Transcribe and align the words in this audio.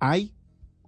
hay 0.00 0.34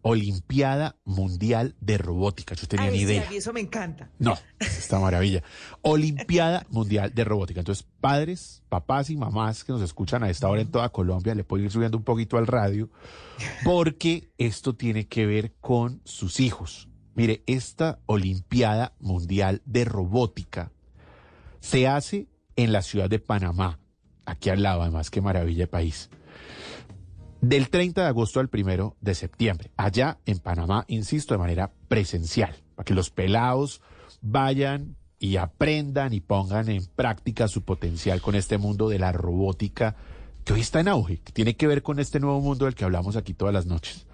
Olimpiada 0.04 0.96
Mundial 1.04 1.76
de 1.80 1.96
Robótica. 1.96 2.56
Yo 2.56 2.66
tenía 2.66 2.86
Ay, 2.86 2.92
ni 2.92 2.98
idea. 3.02 3.24
eso 3.32 3.52
me 3.52 3.60
encanta. 3.60 4.10
No, 4.18 4.36
esta 4.58 4.98
maravilla. 4.98 5.44
Olimpiada 5.82 6.66
Mundial 6.70 7.14
de 7.14 7.22
Robótica. 7.22 7.60
Entonces, 7.60 7.86
padres, 8.00 8.64
papás 8.68 9.10
y 9.10 9.16
mamás 9.16 9.62
que 9.62 9.72
nos 9.72 9.80
escuchan 9.80 10.24
a 10.24 10.30
esta 10.30 10.48
hora 10.48 10.60
en 10.60 10.72
toda 10.72 10.88
Colombia, 10.88 11.36
le 11.36 11.44
pueden 11.44 11.66
ir 11.66 11.70
subiendo 11.70 11.96
un 11.98 12.04
poquito 12.04 12.36
al 12.36 12.48
radio, 12.48 12.90
porque 13.64 14.32
esto 14.38 14.74
tiene 14.74 15.06
que 15.06 15.24
ver 15.24 15.52
con 15.60 16.00
sus 16.04 16.40
hijos. 16.40 16.88
Mire, 17.14 17.44
esta 17.46 18.00
Olimpiada 18.06 18.94
Mundial 18.98 19.62
de 19.66 19.84
Robótica 19.84 20.72
se 21.60 21.86
hace 21.86 22.26
en 22.56 22.72
la 22.72 22.82
ciudad 22.82 23.08
de 23.08 23.20
Panamá, 23.20 23.78
aquí 24.26 24.50
al 24.50 24.64
lado, 24.64 24.82
además, 24.82 25.10
qué 25.10 25.20
maravilla 25.20 25.64
de 25.64 25.68
país. 25.68 26.10
Del 27.42 27.70
30 27.70 28.02
de 28.02 28.06
agosto 28.06 28.38
al 28.38 28.48
1 28.52 28.96
de 29.00 29.14
septiembre, 29.16 29.72
allá 29.76 30.20
en 30.26 30.38
Panamá, 30.38 30.84
insisto, 30.86 31.34
de 31.34 31.38
manera 31.38 31.72
presencial, 31.88 32.54
para 32.76 32.84
que 32.84 32.94
los 32.94 33.10
pelados 33.10 33.82
vayan 34.20 34.94
y 35.18 35.38
aprendan 35.38 36.12
y 36.12 36.20
pongan 36.20 36.68
en 36.68 36.86
práctica 36.86 37.48
su 37.48 37.64
potencial 37.64 38.22
con 38.22 38.36
este 38.36 38.58
mundo 38.58 38.88
de 38.88 39.00
la 39.00 39.10
robótica 39.10 39.96
que 40.44 40.52
hoy 40.52 40.60
está 40.60 40.78
en 40.78 40.86
auge, 40.86 41.18
que 41.18 41.32
tiene 41.32 41.56
que 41.56 41.66
ver 41.66 41.82
con 41.82 41.98
este 41.98 42.20
nuevo 42.20 42.40
mundo 42.40 42.66
del 42.66 42.76
que 42.76 42.84
hablamos 42.84 43.16
aquí 43.16 43.34
todas 43.34 43.52
las 43.52 43.66
noches. 43.66 44.06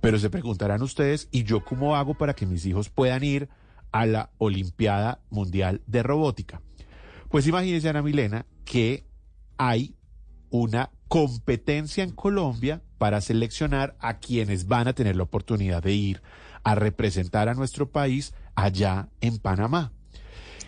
Pero 0.00 0.20
se 0.20 0.30
preguntarán 0.30 0.80
ustedes, 0.80 1.26
¿y 1.32 1.42
yo 1.42 1.64
cómo 1.64 1.96
hago 1.96 2.14
para 2.14 2.34
que 2.34 2.46
mis 2.46 2.64
hijos 2.66 2.88
puedan 2.88 3.24
ir 3.24 3.48
a 3.90 4.06
la 4.06 4.30
Olimpiada 4.38 5.18
Mundial 5.28 5.82
de 5.88 6.04
Robótica? 6.04 6.62
Pues 7.30 7.48
imagínense, 7.48 7.88
Ana 7.88 8.02
Milena, 8.02 8.46
que 8.64 9.04
hay 9.58 9.95
una 10.60 10.90
competencia 11.08 12.02
en 12.04 12.10
Colombia 12.10 12.82
para 12.98 13.20
seleccionar 13.20 13.96
a 14.00 14.18
quienes 14.18 14.66
van 14.66 14.88
a 14.88 14.92
tener 14.92 15.16
la 15.16 15.22
oportunidad 15.22 15.82
de 15.82 15.92
ir 15.92 16.22
a 16.64 16.74
representar 16.74 17.48
a 17.48 17.54
nuestro 17.54 17.90
país 17.90 18.34
allá 18.54 19.08
en 19.20 19.38
Panamá. 19.38 19.92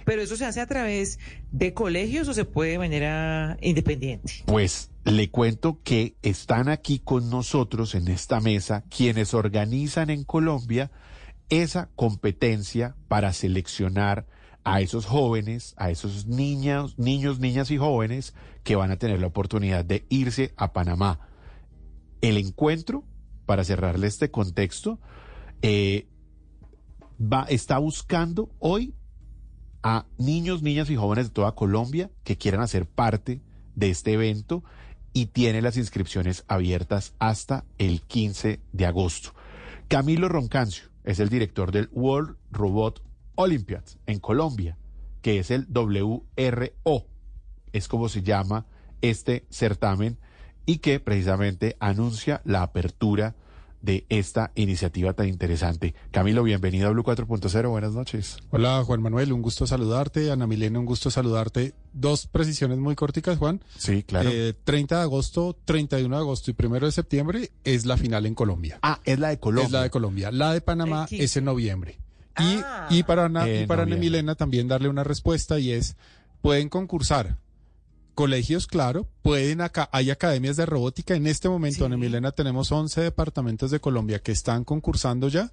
Pero 0.04 0.22
eso 0.22 0.36
se 0.36 0.46
hace 0.46 0.60
a 0.60 0.66
través 0.66 1.18
de 1.52 1.74
colegios 1.74 2.28
o 2.28 2.34
se 2.34 2.46
puede 2.46 2.72
de 2.72 2.78
manera 2.78 3.58
independiente. 3.60 4.44
Pues 4.46 4.90
le 5.04 5.28
cuento 5.30 5.80
que 5.82 6.14
están 6.22 6.68
aquí 6.68 6.98
con 6.98 7.28
nosotros 7.28 7.94
en 7.94 8.08
esta 8.08 8.40
mesa 8.40 8.84
quienes 8.88 9.34
organizan 9.34 10.08
en 10.08 10.24
Colombia 10.24 10.90
esa 11.50 11.90
competencia 11.94 12.96
para 13.08 13.32
seleccionar 13.32 14.26
a 14.64 14.80
esos 14.80 15.06
jóvenes, 15.06 15.74
a 15.76 15.90
esos 15.90 16.26
niños, 16.26 16.98
niños, 16.98 17.40
niñas 17.40 17.70
y 17.70 17.78
jóvenes 17.78 18.34
que 18.64 18.76
van 18.76 18.90
a 18.90 18.98
tener 18.98 19.20
la 19.20 19.26
oportunidad 19.26 19.84
de 19.84 20.04
irse 20.08 20.52
a 20.56 20.72
Panamá. 20.72 21.20
El 22.20 22.36
encuentro, 22.36 23.04
para 23.46 23.64
cerrarle 23.64 24.06
este 24.06 24.30
contexto, 24.30 24.98
eh, 25.62 26.08
va, 27.20 27.44
está 27.48 27.78
buscando 27.78 28.50
hoy 28.58 28.94
a 29.82 30.06
niños, 30.18 30.62
niñas 30.62 30.90
y 30.90 30.96
jóvenes 30.96 31.28
de 31.28 31.34
toda 31.34 31.54
Colombia 31.54 32.10
que 32.24 32.36
quieran 32.36 32.60
hacer 32.60 32.86
parte 32.86 33.40
de 33.74 33.90
este 33.90 34.12
evento 34.12 34.64
y 35.12 35.26
tiene 35.26 35.62
las 35.62 35.76
inscripciones 35.76 36.44
abiertas 36.48 37.14
hasta 37.18 37.64
el 37.78 38.02
15 38.02 38.60
de 38.72 38.86
agosto. 38.86 39.34
Camilo 39.88 40.28
Roncancio 40.28 40.88
es 41.04 41.20
el 41.20 41.28
director 41.28 41.72
del 41.72 41.88
World 41.92 42.36
Robot 42.50 43.02
Olympiad 43.40 43.84
en 44.06 44.18
Colombia, 44.18 44.76
que 45.22 45.38
es 45.38 45.52
el 45.52 45.68
WRO, 45.68 47.06
es 47.72 47.86
como 47.86 48.08
se 48.08 48.22
llama 48.22 48.66
este 49.00 49.46
certamen 49.48 50.18
y 50.66 50.78
que 50.78 50.98
precisamente 50.98 51.76
anuncia 51.78 52.42
la 52.44 52.62
apertura 52.62 53.36
de 53.80 54.04
esta 54.08 54.50
iniciativa 54.56 55.12
tan 55.12 55.28
interesante. 55.28 55.94
Camilo, 56.10 56.42
bienvenido 56.42 56.88
a 56.88 56.90
Blue 56.90 57.04
4.0, 57.04 57.70
buenas 57.70 57.92
noches. 57.92 58.38
Hola 58.50 58.82
Juan 58.84 59.02
Manuel, 59.02 59.32
un 59.32 59.40
gusto 59.40 59.68
saludarte. 59.68 60.32
Ana 60.32 60.48
Milena, 60.48 60.80
un 60.80 60.86
gusto 60.86 61.08
saludarte. 61.08 61.74
Dos 61.92 62.26
precisiones 62.26 62.78
muy 62.78 62.96
corticas, 62.96 63.38
Juan. 63.38 63.62
Sí, 63.76 64.02
claro. 64.02 64.30
Eh, 64.32 64.52
30 64.64 64.96
de 64.96 65.02
agosto, 65.02 65.56
31 65.64 66.12
de 66.16 66.20
agosto 66.20 66.50
y 66.50 66.56
1 66.58 66.80
de 66.80 66.90
septiembre 66.90 67.52
es 67.62 67.86
la 67.86 67.96
final 67.96 68.26
en 68.26 68.34
Colombia. 68.34 68.80
ah, 68.82 68.98
es 69.04 69.20
la 69.20 69.28
de 69.28 69.38
Colombia. 69.38 69.66
Es 69.66 69.72
la 69.72 69.82
de 69.84 69.90
Colombia. 69.90 70.32
La 70.32 70.52
de 70.52 70.60
Panamá 70.60 71.02
El 71.02 71.08
15. 71.10 71.24
es 71.24 71.36
en 71.36 71.44
noviembre. 71.44 71.98
Y, 72.40 72.60
Ah. 72.64 72.86
y 72.90 73.02
para, 73.02 73.24
Ana, 73.26 73.48
y 73.48 73.66
para 73.66 73.82
Ana. 73.82 73.96
Milena 73.96 74.34
también 74.34 74.68
darle 74.68 74.88
una 74.88 75.04
respuesta 75.04 75.58
y 75.58 75.72
es, 75.72 75.96
pueden 76.40 76.68
concursar. 76.68 77.36
Colegios, 78.14 78.66
claro, 78.66 79.06
pueden 79.22 79.60
acá, 79.60 79.88
hay 79.92 80.10
academias 80.10 80.56
de 80.56 80.66
robótica. 80.66 81.14
En 81.14 81.26
este 81.28 81.48
momento, 81.48 81.78
Sí. 81.78 81.84
Ana 81.84 81.96
Milena, 81.96 82.32
tenemos 82.32 82.72
11 82.72 83.00
departamentos 83.00 83.70
de 83.70 83.78
Colombia 83.80 84.18
que 84.20 84.32
están 84.32 84.64
concursando 84.64 85.28
ya. 85.28 85.52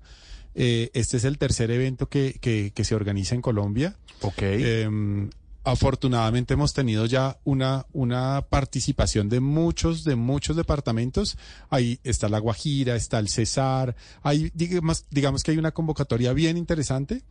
Eh, 0.56 0.90
este 0.94 1.18
es 1.18 1.25
el 1.25 1.38
tercer 1.38 1.69
evento 1.69 2.07
que, 2.09 2.38
que, 2.41 2.72
que 2.73 2.84
se 2.84 2.96
organiza 2.96 3.35
en 3.35 3.41
Colombia. 3.41 3.96
Ok. 4.22 4.40
Eh, 4.41 5.29
afortunadamente 5.66 6.53
hemos 6.53 6.74
tenido 6.74 7.06
ya 7.06 7.38
una, 7.44 7.86
una 7.92 8.46
participación 8.48 9.28
de 9.30 9.40
muchos, 9.40 10.03
de 10.03 10.16
muchos 10.16 10.56
departamentos. 10.56 11.38
Ahí 11.70 12.00
está 12.03 12.30
La 12.30 12.40
Guajira, 12.40 12.96
está 12.96 13.20
el 13.20 13.28
Cesar. 13.28 13.96
Hay, 14.22 14.52
digamos, 14.53 15.06
digamos 15.09 15.44
que 15.44 15.52
hay 15.52 15.58
una 15.58 15.72
convocatoria 15.72 16.34
bien 16.34 16.58
interesante. 16.58 17.24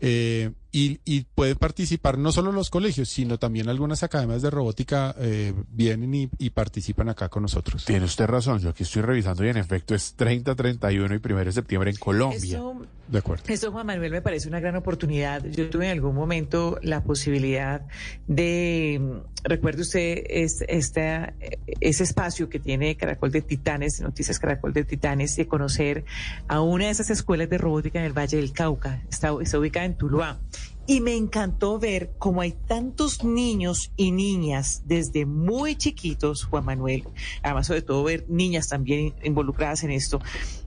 Eh, 0.00 0.50
y, 0.72 1.00
y 1.04 1.26
pueden 1.34 1.58
participar 1.58 2.16
no 2.16 2.32
solo 2.32 2.50
los 2.50 2.70
colegios, 2.70 3.10
sino 3.10 3.38
también 3.38 3.68
algunas 3.68 4.02
academias 4.02 4.40
de 4.40 4.50
robótica 4.50 5.14
eh, 5.18 5.52
vienen 5.68 6.14
y, 6.14 6.30
y 6.38 6.50
participan 6.50 7.10
acá 7.10 7.28
con 7.28 7.42
nosotros. 7.42 7.84
Tiene 7.84 8.06
usted 8.06 8.24
razón, 8.26 8.58
yo 8.60 8.70
aquí 8.70 8.82
estoy 8.84 9.02
revisando 9.02 9.44
y 9.44 9.50
en 9.50 9.58
efecto 9.58 9.94
es 9.94 10.14
30, 10.14 10.54
31 10.54 11.14
y 11.14 11.20
1 11.22 11.44
de 11.44 11.52
septiembre 11.52 11.90
en 11.90 11.96
Colombia. 11.96 12.56
Eso, 12.56 12.86
De 13.06 13.18
acuerdo. 13.18 13.44
eso, 13.48 13.70
Juan 13.70 13.86
Manuel, 13.86 14.10
me 14.10 14.22
parece 14.22 14.48
una 14.48 14.60
gran 14.60 14.74
oportunidad. 14.76 15.44
Yo 15.44 15.68
tuve 15.68 15.86
en 15.86 15.92
algún 15.92 16.14
momento 16.14 16.78
la 16.82 17.04
posibilidad 17.04 17.82
de, 18.26 18.98
mm, 18.98 19.44
recuerde 19.44 19.82
usted, 19.82 20.24
es, 20.26 20.64
esta, 20.68 21.34
ese 21.80 22.02
espacio 22.02 22.48
que 22.48 22.58
tiene 22.58 22.96
Caracol 22.96 23.30
de 23.30 23.42
Titanes, 23.42 24.00
Noticias 24.00 24.38
Caracol 24.38 24.72
de 24.72 24.84
Titanes, 24.84 25.36
de 25.36 25.46
conocer 25.46 26.06
a 26.48 26.62
una 26.62 26.86
de 26.86 26.92
esas 26.92 27.10
escuelas 27.10 27.50
de 27.50 27.58
robótica 27.58 27.98
en 27.98 28.06
el 28.06 28.16
Valle 28.16 28.38
del 28.38 28.52
Cauca. 28.52 29.02
Está, 29.10 29.34
está 29.42 29.58
ubicada 29.58 29.81
en 29.84 29.96
Tuluá. 29.96 30.40
Y 30.84 31.00
me 31.00 31.14
encantó 31.14 31.78
ver 31.78 32.12
cómo 32.18 32.40
hay 32.40 32.52
tantos 32.52 33.22
niños 33.22 33.92
y 33.96 34.10
niñas 34.10 34.82
desde 34.84 35.26
muy 35.26 35.76
chiquitos, 35.76 36.44
Juan 36.44 36.64
Manuel, 36.64 37.04
además 37.42 37.68
sobre 37.68 37.82
todo 37.82 38.02
ver 38.02 38.26
niñas 38.28 38.68
también 38.68 39.14
involucradas 39.22 39.84
en 39.84 39.92
esto, 39.92 40.20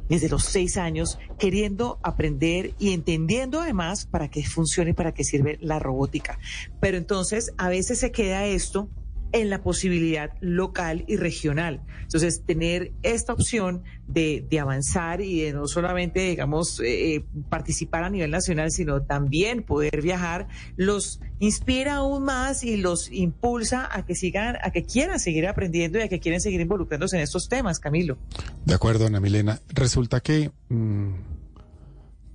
desde 0.07 0.29
los 0.29 0.45
seis 0.45 0.77
años, 0.77 1.19
queriendo 1.37 1.99
aprender 2.01 2.75
y 2.79 2.93
entendiendo 2.93 3.59
además 3.59 4.05
para 4.05 4.29
qué 4.29 4.43
funciona 4.45 4.91
y 4.91 4.93
para 4.93 5.13
qué 5.13 5.25
sirve 5.25 5.57
la 5.61 5.79
robótica. 5.79 6.39
Pero 6.79 6.97
entonces 6.97 7.51
a 7.57 7.67
veces 7.67 7.99
se 7.99 8.11
queda 8.11 8.45
esto 8.45 8.89
en 9.35 9.49
la 9.49 9.61
posibilidad 9.61 10.31
local 10.39 11.03
y 11.07 11.17
regional. 11.17 11.81
Entonces, 12.03 12.43
tener 12.45 12.93
esta 13.03 13.33
opción 13.33 13.83
de, 14.07 14.45
de 14.49 14.59
avanzar 14.61 15.19
y 15.19 15.41
de 15.41 15.51
no 15.51 15.67
solamente, 15.67 16.21
digamos, 16.21 16.79
eh, 16.79 17.15
eh, 17.15 17.25
participar 17.49 18.05
a 18.05 18.09
nivel 18.09 18.31
nacional, 18.31 18.71
sino 18.71 19.01
también 19.01 19.63
poder 19.63 20.01
viajar, 20.01 20.47
los 20.77 21.19
inspira 21.39 21.95
aún 21.95 22.23
más 22.23 22.63
y 22.63 22.77
los 22.77 23.11
impulsa 23.11 23.89
a 23.91 24.05
que 24.05 24.15
sigan, 24.15 24.55
a 24.61 24.71
que 24.71 24.85
quieran 24.85 25.19
seguir 25.19 25.47
aprendiendo 25.47 25.99
y 25.99 26.03
a 26.03 26.07
que 26.07 26.21
quieran 26.21 26.39
seguir 26.39 26.61
involucrándose 26.61 27.17
en 27.17 27.23
estos 27.23 27.49
temas, 27.49 27.79
Camilo. 27.79 28.17
De 28.63 28.73
acuerdo, 28.73 29.05
Ana 29.05 29.19
Milena. 29.19 29.59
Resulta 29.67 30.21
que 30.21 30.49
mm, 30.69 31.13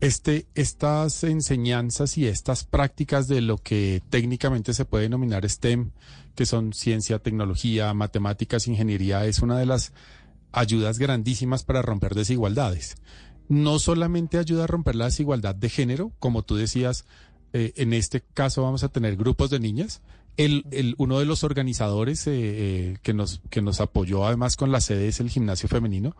este, 0.00 0.46
estas 0.54 1.24
enseñanzas 1.24 2.16
y 2.16 2.26
estas 2.26 2.64
prácticas 2.64 3.28
de 3.28 3.40
lo 3.42 3.58
que 3.58 4.02
técnicamente 4.10 4.72
se 4.74 4.84
puede 4.84 5.04
denominar 5.04 5.48
STEM, 5.48 5.90
que 6.34 6.46
son 6.46 6.72
ciencia, 6.72 7.18
tecnología, 7.18 7.92
matemáticas, 7.92 8.66
ingeniería, 8.66 9.26
es 9.26 9.40
una 9.40 9.58
de 9.58 9.66
las 9.66 9.92
ayudas 10.52 10.98
grandísimas 10.98 11.64
para 11.64 11.82
romper 11.82 12.14
desigualdades. 12.14 12.96
No 13.48 13.78
solamente 13.78 14.38
ayuda 14.38 14.64
a 14.64 14.68
romper 14.68 14.96
la 14.96 15.06
desigualdad 15.06 15.54
de 15.54 15.68
género, 15.68 16.12
como 16.18 16.42
tú 16.42 16.56
decías, 16.56 17.04
eh, 17.52 17.72
en 17.76 17.92
este 17.92 18.22
caso 18.22 18.62
vamos 18.62 18.84
a 18.84 18.88
tener 18.88 19.16
grupos 19.16 19.50
de 19.50 19.60
niñas. 19.60 20.00
El, 20.44 20.64
el- 20.70 20.94
uno 20.98 21.18
de 21.18 21.26
los 21.26 21.44
organizadores 21.44 22.26
eh, 22.26 22.32
eh, 22.34 22.96
que, 23.02 23.12
nos, 23.14 23.40
que 23.50 23.62
nos 23.62 23.80
apoyó 23.80 24.26
además 24.26 24.56
con 24.56 24.72
la 24.72 24.80
sede 24.80 25.08
es 25.08 25.20
el 25.20 25.28
gimnasio 25.30 25.68
femenino. 25.68 26.16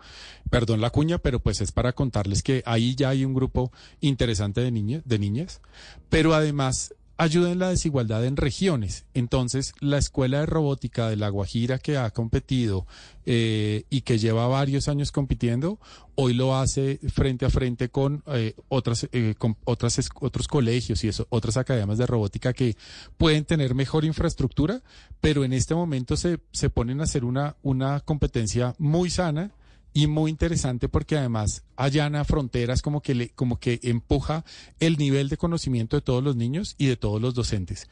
Perdón 0.51 0.81
la 0.81 0.91
cuña, 0.91 1.19
pero 1.19 1.41
pues 1.41 1.61
es 1.61 1.73
para 1.73 1.93
contarles 1.93 2.43
que 2.43 2.63
ahí 2.67 2.95
ya 2.95 3.09
hay 3.11 3.25
un 3.25 3.35
grupo 3.35 3.73
interesante 4.01 4.61
de 4.61 4.71
de 5.05 5.19
niñas. 5.19 5.61
Pero 6.09 6.35
además 6.35 6.95
ayuda 7.21 7.53
en 7.53 7.59
la 7.59 7.69
desigualdad 7.69 8.25
en 8.25 8.37
regiones. 8.37 9.05
Entonces, 9.13 9.75
la 9.81 9.99
Escuela 9.99 10.41
de 10.41 10.47
Robótica 10.47 11.11
de 11.11 11.17
La 11.17 11.29
Guajira 11.29 11.79
que 11.79 11.99
ha 11.99 12.09
competido 12.11 12.87
eh, 13.27 13.85
y 13.91 14.01
que 14.01 14.19
lleva 14.19 14.49
varios 14.49 14.89
años 14.89 15.13
compitiendo, 15.13 15.79
hoy 16.15 16.33
lo 16.33 16.57
hace 16.57 16.99
frente 17.13 17.45
a 17.45 17.51
frente 17.51 17.91
con 17.91 18.23
eh, 18.29 18.55
otras, 18.69 19.07
eh, 19.13 19.35
con 19.37 19.59
otras 19.65 20.01
otros 20.15 20.49
colegios 20.49 21.05
y 21.05 21.09
eso, 21.09 21.27
otras 21.29 21.59
academias 21.59 21.99
de 21.99 22.07
robótica 22.07 22.55
que 22.55 22.75
pueden 23.19 23.45
tener 23.45 23.75
mejor 23.75 24.07
infraestructura, 24.07 24.81
pero 25.21 25.45
en 25.45 25.53
este 25.53 25.75
momento 25.75 26.17
se, 26.17 26.39
se 26.53 26.71
ponen 26.71 27.01
a 27.01 27.05
hacer 27.05 27.27
una, 27.27 27.55
una 27.63 28.01
competencia 28.01 28.75
muy 28.79 29.11
sana 29.11 29.51
y 29.93 30.07
muy 30.07 30.31
interesante 30.31 30.89
porque 30.89 31.17
además 31.17 31.65
allana 31.77 32.25
fronteras 32.25 32.83
como 32.83 33.01
que 33.01 33.15
le, 33.15 33.29
como 33.31 33.59
que 33.59 33.81
empuja 33.83 34.45
el 34.79 34.97
nivel 34.99 35.29
de 35.29 35.37
conocimiento 35.37 35.97
de 35.97 36.03
todos 36.03 36.23
los 36.23 36.37
niños 36.37 36.75
y 36.79 36.87
de 36.87 36.97
todos 36.97 37.21
los 37.21 37.35
docentes. 37.35 37.89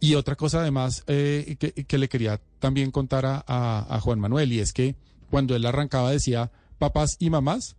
Y 0.00 0.14
otra 0.14 0.34
cosa 0.34 0.60
además 0.60 1.04
eh, 1.06 1.56
que, 1.86 1.98
le 1.98 2.08
quería 2.08 2.40
también 2.58 2.90
contar 2.90 3.24
a, 3.24 3.44
a, 3.46 4.00
Juan 4.00 4.18
Manuel 4.18 4.52
y 4.52 4.58
es 4.58 4.72
que 4.72 4.96
cuando 5.30 5.54
él 5.54 5.64
arrancaba 5.64 6.10
decía 6.10 6.50
papás 6.78 7.16
y 7.20 7.30
mamás 7.30 7.76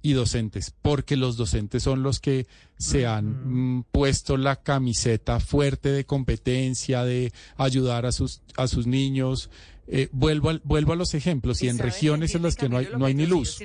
y 0.00 0.12
docentes, 0.12 0.72
porque 0.82 1.16
los 1.16 1.38
docentes 1.38 1.82
son 1.82 2.02
los 2.02 2.20
que 2.20 2.46
se 2.76 3.06
han 3.06 3.78
mm, 3.78 3.84
puesto 3.90 4.36
la 4.36 4.56
camiseta 4.56 5.40
fuerte 5.40 5.90
de 5.90 6.04
competencia, 6.04 7.04
de 7.04 7.32
ayudar 7.56 8.04
a 8.04 8.12
sus, 8.12 8.42
a 8.58 8.68
sus 8.68 8.86
niños, 8.86 9.48
eh, 9.86 10.08
vuelvo, 10.12 10.50
al, 10.50 10.60
vuelvo 10.64 10.92
a 10.92 10.96
los 10.96 11.14
ejemplos, 11.14 11.62
y, 11.62 11.68
en 11.68 11.78
regiones 11.78 12.34
en 12.34 12.42
las 12.42 12.56
que 12.56 12.68
no 12.68 12.78
hay, 12.78 12.88
no 12.96 13.06
hay 13.06 13.14
ni 13.14 13.26
luz. 13.26 13.58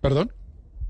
¿Perdón? 0.00 0.32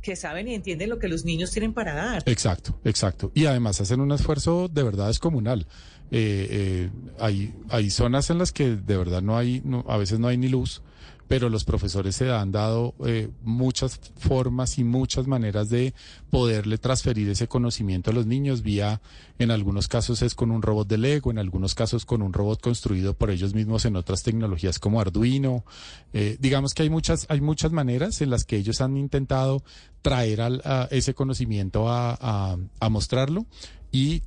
Que 0.03 0.17
saben 0.17 0.49
y 0.49 0.55
entienden 0.55 0.89
lo 0.89 0.99
que 0.99 1.09
los 1.09 1.25
niños 1.25 1.51
tienen 1.51 1.75
para 1.75 1.95
dar. 1.95 2.23
Exacto, 2.27 2.81
exacto. 2.85 3.33
Y 3.35 3.47
además 3.47 3.81
hacen 3.81 4.01
un 4.01 4.13
esfuerzo 4.13 4.69
de 4.69 4.83
verdad 4.83 5.09
descomunal. 5.09 5.67
Eh, 6.11 6.49
eh, 6.51 6.91
hay, 7.19 7.55
hay 7.69 7.91
zonas 7.91 8.31
en 8.31 8.39
las 8.39 8.53
que 8.53 8.77
de 8.77 8.97
verdad 8.97 9.23
no 9.23 9.37
hay, 9.37 9.61
no, 9.65 9.85
a 9.89 9.97
veces 9.97 10.19
no 10.19 10.29
hay 10.29 10.39
ni 10.39 10.49
luz 10.49 10.83
pero 11.31 11.49
los 11.49 11.63
profesores 11.63 12.17
se 12.17 12.29
han 12.29 12.51
dado 12.51 12.93
eh, 13.07 13.31
muchas 13.45 14.01
formas 14.19 14.81
y 14.81 14.83
muchas 14.83 15.29
maneras 15.29 15.69
de 15.69 15.95
poderle 16.29 16.77
transferir 16.77 17.29
ese 17.29 17.47
conocimiento 17.47 18.11
a 18.11 18.13
los 18.13 18.27
niños 18.27 18.63
vía, 18.63 19.01
en 19.39 19.53
algunos 19.53 19.87
casos 19.87 20.23
es 20.23 20.35
con 20.35 20.51
un 20.51 20.61
robot 20.61 20.89
de 20.89 20.99
Lego, 20.99 21.31
en 21.31 21.39
algunos 21.39 21.77
casos 21.77 22.05
con 22.05 22.23
un 22.23 22.33
robot 22.33 22.61
construido 22.61 23.15
por 23.15 23.31
ellos 23.31 23.55
mismos 23.55 23.85
en 23.85 23.95
otras 23.95 24.25
tecnologías 24.25 24.81
como 24.81 25.01
Arduino. 25.01 25.65
Eh, 26.13 26.37
digamos 26.41 26.75
que 26.75 26.83
hay 26.83 26.91
muchas, 26.91 27.27
hay 27.29 27.41
muchas 27.41 27.71
maneras 27.71 28.21
en 28.23 28.31
las 28.31 28.45
que 28.45 28.57
ellos 28.57 28.81
han 28.81 28.97
intentado 28.97 29.63
traer 30.03 30.41
al, 30.41 30.89
ese 30.91 31.15
conocimiento 31.15 31.85
a 31.89 32.59
mostrarlo 32.91 33.47
y 33.93 34.25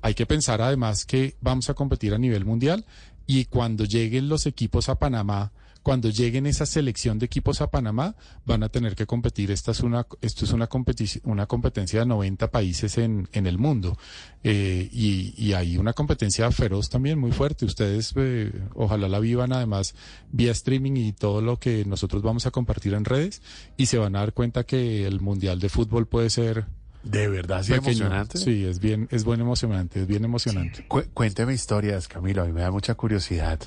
hay 0.00 0.14
que 0.14 0.24
pensar 0.24 0.62
además 0.62 1.04
que 1.04 1.36
vamos 1.42 1.68
a 1.68 1.74
competir 1.74 2.14
a 2.14 2.18
nivel 2.18 2.46
mundial 2.46 2.86
y 3.26 3.44
cuando 3.44 3.84
lleguen 3.84 4.30
los 4.30 4.46
equipos 4.46 4.88
a 4.88 4.94
Panamá, 4.94 5.52
cuando 5.82 6.10
lleguen 6.10 6.46
esa 6.46 6.66
selección 6.66 7.18
de 7.18 7.26
equipos 7.26 7.60
a 7.60 7.70
Panamá, 7.70 8.16
van 8.44 8.62
a 8.62 8.68
tener 8.68 8.94
que 8.94 9.06
competir. 9.06 9.50
Esta 9.50 9.70
es 9.70 9.80
una, 9.80 10.06
esto 10.20 10.44
es 10.44 10.52
una, 10.52 10.66
competición, 10.66 11.22
una 11.26 11.46
competencia 11.46 12.00
de 12.00 12.06
90 12.06 12.50
países 12.50 12.98
en, 12.98 13.28
en 13.32 13.46
el 13.46 13.58
mundo. 13.58 13.96
Eh, 14.44 14.88
y, 14.92 15.34
y, 15.36 15.54
hay 15.54 15.78
una 15.78 15.92
competencia 15.92 16.50
feroz 16.50 16.90
también, 16.90 17.18
muy 17.18 17.32
fuerte. 17.32 17.64
Ustedes, 17.64 18.12
eh, 18.16 18.52
ojalá 18.74 19.08
la 19.08 19.18
vivan 19.18 19.52
además 19.52 19.94
vía 20.30 20.52
streaming 20.52 20.96
y 20.96 21.12
todo 21.12 21.40
lo 21.40 21.58
que 21.58 21.84
nosotros 21.84 22.22
vamos 22.22 22.46
a 22.46 22.50
compartir 22.50 22.94
en 22.94 23.04
redes. 23.04 23.42
Y 23.76 23.86
se 23.86 23.98
van 23.98 24.16
a 24.16 24.20
dar 24.20 24.32
cuenta 24.32 24.64
que 24.64 25.06
el 25.06 25.20
Mundial 25.20 25.58
de 25.58 25.68
Fútbol 25.68 26.06
puede 26.06 26.30
ser 26.30 26.66
de 27.02 27.28
verdad, 27.28 27.62
sí, 27.62 27.72
emocionante. 27.72 28.38
Sí, 28.38 28.64
es 28.64 28.80
bien, 28.80 29.08
es 29.10 29.24
buen 29.24 29.40
emocionante, 29.40 30.02
es 30.02 30.06
bien 30.06 30.24
emocionante. 30.24 30.84
cuénteme 31.14 31.54
historias, 31.54 32.08
Camilo, 32.08 32.42
a 32.42 32.46
mí 32.46 32.52
me 32.52 32.60
da 32.60 32.70
mucha 32.70 32.94
curiosidad 32.94 33.60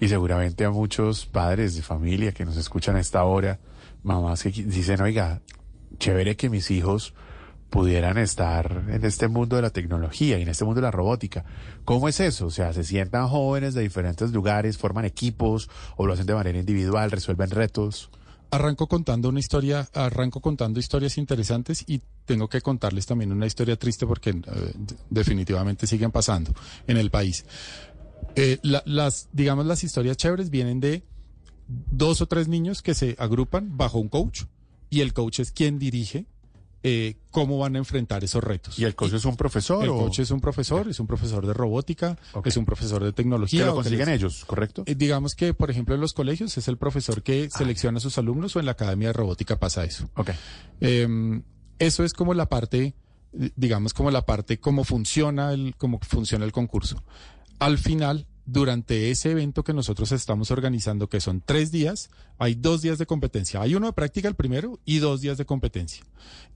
y 0.00 0.08
seguramente 0.08 0.64
a 0.64 0.70
muchos 0.70 1.26
padres 1.26 1.76
de 1.76 1.82
familia 1.82 2.32
que 2.32 2.46
nos 2.46 2.56
escuchan 2.56 2.96
a 2.96 3.00
esta 3.00 3.22
hora, 3.24 3.60
mamás 4.02 4.42
que 4.42 4.50
dicen, 4.50 5.00
oiga, 5.02 5.42
chévere 5.98 6.36
que 6.36 6.48
mis 6.48 6.70
hijos 6.70 7.14
pudieran 7.68 8.18
estar 8.18 8.84
en 8.88 9.04
este 9.04 9.28
mundo 9.28 9.56
de 9.56 9.62
la 9.62 9.70
tecnología 9.70 10.38
y 10.38 10.42
en 10.42 10.48
este 10.48 10.64
mundo 10.64 10.80
de 10.80 10.86
la 10.86 10.90
robótica. 10.90 11.44
¿Cómo 11.84 12.08
es 12.08 12.18
eso? 12.18 12.46
O 12.46 12.50
sea, 12.50 12.72
se 12.72 12.82
sientan 12.82 13.28
jóvenes 13.28 13.74
de 13.74 13.82
diferentes 13.82 14.32
lugares, 14.32 14.78
forman 14.78 15.04
equipos 15.04 15.70
o 15.96 16.06
lo 16.06 16.14
hacen 16.14 16.26
de 16.26 16.34
manera 16.34 16.58
individual, 16.58 17.10
resuelven 17.10 17.50
retos. 17.50 18.10
Arranco 18.50 18.88
contando 18.88 19.28
una 19.28 19.38
historia, 19.38 19.88
arranco 19.94 20.40
contando 20.40 20.80
historias 20.80 21.18
interesantes 21.18 21.84
y 21.86 22.02
tengo 22.24 22.48
que 22.48 22.60
contarles 22.60 23.06
también 23.06 23.30
una 23.30 23.46
historia 23.46 23.76
triste 23.76 24.06
porque 24.08 24.30
eh, 24.30 24.72
definitivamente 25.08 25.86
siguen 25.86 26.10
pasando 26.10 26.52
en 26.88 26.96
el 26.96 27.10
país. 27.12 27.44
Eh, 28.36 28.58
las, 28.62 29.28
digamos, 29.32 29.66
las 29.66 29.84
historias 29.84 30.16
chéveres 30.16 30.50
vienen 30.50 30.80
de 30.80 31.02
dos 31.68 32.20
o 32.20 32.26
tres 32.26 32.48
niños 32.48 32.82
que 32.82 32.94
se 32.94 33.16
agrupan 33.18 33.76
bajo 33.76 33.98
un 33.98 34.08
coach 34.08 34.44
y 34.88 35.00
el 35.00 35.12
coach 35.12 35.40
es 35.40 35.52
quien 35.52 35.78
dirige 35.78 36.26
eh, 36.82 37.16
cómo 37.30 37.58
van 37.58 37.76
a 37.76 37.78
enfrentar 37.78 38.24
esos 38.24 38.42
retos. 38.42 38.78
¿Y 38.78 38.84
el 38.84 38.94
coach 38.94 39.12
es 39.12 39.24
un 39.24 39.36
profesor? 39.36 39.84
El 39.84 39.90
coach 39.90 40.20
es 40.20 40.30
un 40.30 40.40
profesor, 40.40 40.88
es 40.88 40.98
un 40.98 41.06
profesor 41.06 41.46
de 41.46 41.52
robótica, 41.52 42.18
es 42.44 42.56
un 42.56 42.64
profesor 42.64 43.04
de 43.04 43.12
tecnología. 43.12 43.60
Que 43.60 43.66
lo 43.66 43.74
consiguen 43.74 44.08
ellos, 44.08 44.44
¿correcto? 44.46 44.84
Eh, 44.86 44.94
digamos 44.94 45.34
que, 45.34 45.52
por 45.52 45.70
ejemplo, 45.70 45.94
en 45.94 46.00
los 46.00 46.14
colegios 46.14 46.56
es 46.56 46.68
el 46.68 46.78
profesor 46.78 47.22
que 47.22 47.48
ah. 47.52 47.58
selecciona 47.58 47.98
a 47.98 48.00
sus 48.00 48.16
alumnos 48.16 48.56
o 48.56 48.60
en 48.60 48.66
la 48.66 48.72
academia 48.72 49.08
de 49.08 49.12
robótica 49.12 49.58
pasa 49.58 49.84
eso. 49.84 50.08
Em, 50.80 51.42
eso 51.78 52.02
es 52.02 52.14
como 52.14 52.32
la 52.32 52.46
parte, 52.46 52.94
digamos, 53.56 53.92
como 53.92 54.10
la 54.10 54.24
parte, 54.24 54.58
cómo 54.58 54.84
funciona 54.84 55.52
el, 55.52 55.74
cómo 55.76 56.00
funciona 56.00 56.46
el 56.46 56.52
concurso 56.52 57.04
al 57.60 57.78
final, 57.78 58.26
durante 58.46 59.10
ese 59.10 59.30
evento 59.30 59.62
que 59.62 59.74
nosotros 59.74 60.10
estamos 60.10 60.50
organizando, 60.50 61.08
que 61.08 61.20
son 61.20 61.40
tres 61.44 61.70
días, 61.70 62.10
hay 62.38 62.54
dos 62.54 62.82
días 62.82 62.98
de 62.98 63.06
competencia. 63.06 63.60
Hay 63.60 63.74
uno 63.74 63.86
de 63.86 63.92
práctica 63.92 64.26
el 64.26 64.34
primero 64.34 64.80
y 64.84 64.98
dos 64.98 65.20
días 65.20 65.38
de 65.38 65.44
competencia. 65.44 66.04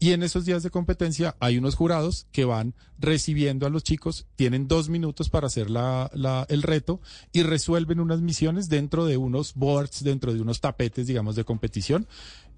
Y 0.01 0.13
en 0.13 0.23
esos 0.23 0.45
días 0.47 0.63
de 0.63 0.71
competencia 0.71 1.37
hay 1.41 1.59
unos 1.59 1.77
jurados 1.77 2.27
que 2.33 2.47
van 2.47 2.75
recibiendo 2.99 3.67
a 3.67 3.71
los 3.71 3.85
chicos, 3.85 4.27
tienen 4.35 4.67
dos 4.67 4.89
minutos 4.89 5.29
para 5.29 5.47
hacer 5.47 5.71
la, 5.71 6.11
el 6.49 6.63
reto 6.63 7.01
y 7.33 7.43
resuelven 7.43 8.01
unas 8.01 8.23
misiones 8.23 8.69
dentro 8.69 9.05
de 9.05 9.19
unos 9.19 9.55
boards, 9.55 10.03
dentro 10.03 10.33
de 10.33 10.41
unos 10.41 10.61
tapetes, 10.61 11.07
digamos, 11.07 11.37
de 11.37 11.45
competición 11.45 12.09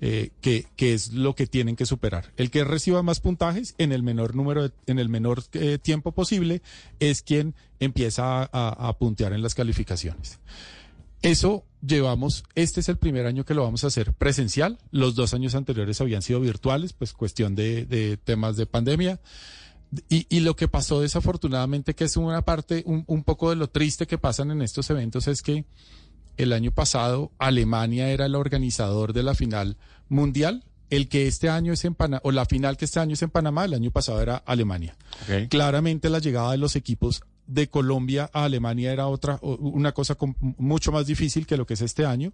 eh, 0.01 0.31
que, 0.43 0.67
que, 0.77 0.93
es 0.93 1.15
lo 1.15 1.35
que 1.35 1.47
tienen 1.47 1.75
que 1.75 1.87
superar. 1.87 2.31
El 2.37 2.51
que 2.51 2.65
reciba 2.65 3.03
más 3.03 3.21
puntajes 3.21 3.75
en 3.79 3.93
el 3.93 4.03
menor 4.03 4.35
número, 4.35 4.71
en 4.87 4.99
el 4.99 5.09
menor 5.09 5.43
eh, 5.55 5.79
tiempo 5.79 6.13
posible, 6.13 6.61
es 7.01 7.23
quien 7.23 7.55
empieza 7.81 8.49
a, 8.53 8.99
puntear 8.99 9.33
en 9.33 9.43
las 9.43 9.55
calificaciones. 9.55 10.39
Eso 11.23 11.65
llevamos, 11.81 12.45
este 12.55 12.81
es 12.81 12.91
el 12.91 12.99
primer 12.99 13.27
año 13.27 13.45
que 13.45 13.55
lo 13.55 13.63
vamos 13.63 13.85
a 13.85 13.87
hacer 13.87 14.13
presencial. 14.13 14.79
Los 14.91 15.15
dos 15.15 15.33
años 15.33 15.55
anteriores 15.55 16.01
habían 16.03 16.21
sido 16.21 16.41
virtuales, 16.41 16.93
pues 16.93 17.15
cuestión 17.15 17.55
de, 17.55 17.87
de 17.87 18.19
temas 18.19 18.59
de 18.59 18.67
pandemia. 18.67 19.19
Y, 20.11 20.27
y, 20.29 20.41
lo 20.41 20.57
que 20.57 20.69
pasó 20.69 21.01
desafortunadamente, 21.01 21.95
que 21.95 22.05
es 22.05 22.19
una 22.19 22.43
parte, 22.43 22.83
un, 22.87 23.05
un 23.07 23.25
poco 23.25 23.49
de 23.51 23.57
lo 23.57 23.69
triste 23.69 24.07
que 24.07 24.19
pasan 24.19 24.51
en 24.51 24.61
estos 24.61 24.91
eventos, 24.91 25.27
es 25.27 25.41
que 25.41 25.65
el 26.37 26.53
año 26.53 26.73
pasado 26.73 27.33
Alemania 27.39 28.09
era 28.11 28.27
el 28.27 28.35
organizador 28.35 29.13
de 29.13 29.23
la 29.23 29.35
final 29.35 29.77
mundial. 30.09 30.65
El 30.89 31.09
que 31.09 31.27
este 31.27 31.49
año 31.49 31.73
es 31.73 31.85
en 31.85 31.95
Panamá, 31.97 32.21
o 32.23 32.31
la 32.31 32.45
final 32.45 32.77
que 32.77 32.85
este 32.85 33.01
año 33.01 33.15
es 33.15 33.23
en 33.23 33.31
Panamá, 33.31 33.65
el 33.65 33.75
año 33.75 33.91
pasado 33.91 34.23
era 34.23 34.37
Alemania. 34.37 34.97
Claramente 35.49 36.11
la 36.11 36.21
llegada 36.21 36.53
de 36.53 36.59
los 36.59 36.77
equipos 36.77 37.23
de 37.47 37.69
Colombia 37.69 38.31
a 38.33 38.45
Alemania 38.45 38.93
era 38.93 39.09
otra, 39.09 39.39
una 39.43 39.93
cosa 39.93 40.17
mucho 40.59 40.93
más 40.93 41.07
difícil 41.07 41.47
que 41.47 41.57
lo 41.57 41.67
que 41.67 41.75
es 41.75 41.83
este 41.83 42.07
año. 42.07 42.33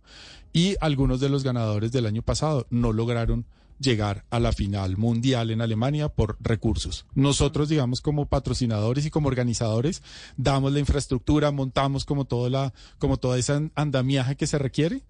Y 0.53 0.77
algunos 0.81 1.21
de 1.21 1.31
los 1.31 1.45
ganadores 1.45 1.93
del 1.93 2.07
año 2.07 2.23
pasado 2.23 2.67
no 2.69 2.93
lograron 2.93 3.47
llegar 3.83 4.25
a 4.31 4.41
la 4.41 4.53
final 4.53 4.97
mundial 4.97 5.51
en 5.51 5.61
Alemania 5.61 6.09
por 6.09 6.37
recursos. 6.41 7.05
Nosotros, 7.15 7.69
digamos, 7.69 8.01
como 8.01 8.27
patrocinadores 8.27 9.05
y 9.05 9.11
como 9.11 9.29
organizadores, 9.29 10.03
damos 10.37 10.73
la 10.73 10.79
infraestructura, 10.79 11.51
montamos 11.51 12.05
como 12.05 12.25
toda 12.25 12.49
la, 12.49 12.73
como 12.99 13.19
toda 13.19 13.39
esa 13.39 13.61
andamiaje 13.75 14.37
que 14.37 14.47
se 14.47 14.59
requiere, 14.59 15.03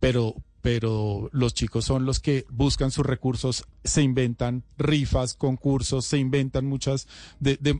pero, 0.00 0.34
pero 0.60 1.30
los 1.32 1.54
chicos 1.54 1.84
son 1.84 2.04
los 2.04 2.20
que 2.20 2.44
buscan 2.50 2.90
sus 2.90 3.06
recursos, 3.06 3.64
se 3.84 4.02
inventan 4.02 4.64
rifas, 4.76 5.34
concursos, 5.34 6.04
se 6.04 6.18
inventan 6.18 6.66
muchas, 6.66 7.06
de, 7.40 7.56
de, 7.56 7.78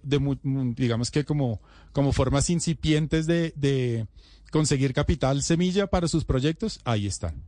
digamos 0.77 1.11
que 1.11 1.25
como, 1.25 1.61
como 1.93 2.13
formas 2.13 2.49
incipientes 2.49 3.27
de, 3.27 3.53
de 3.57 4.07
conseguir 4.51 4.95
capital 4.95 5.43
semilla 5.43 5.89
para 5.89 6.09
sus 6.09 6.25
proyectos, 6.25 6.81
ahí 6.85 7.07
están. 7.07 7.43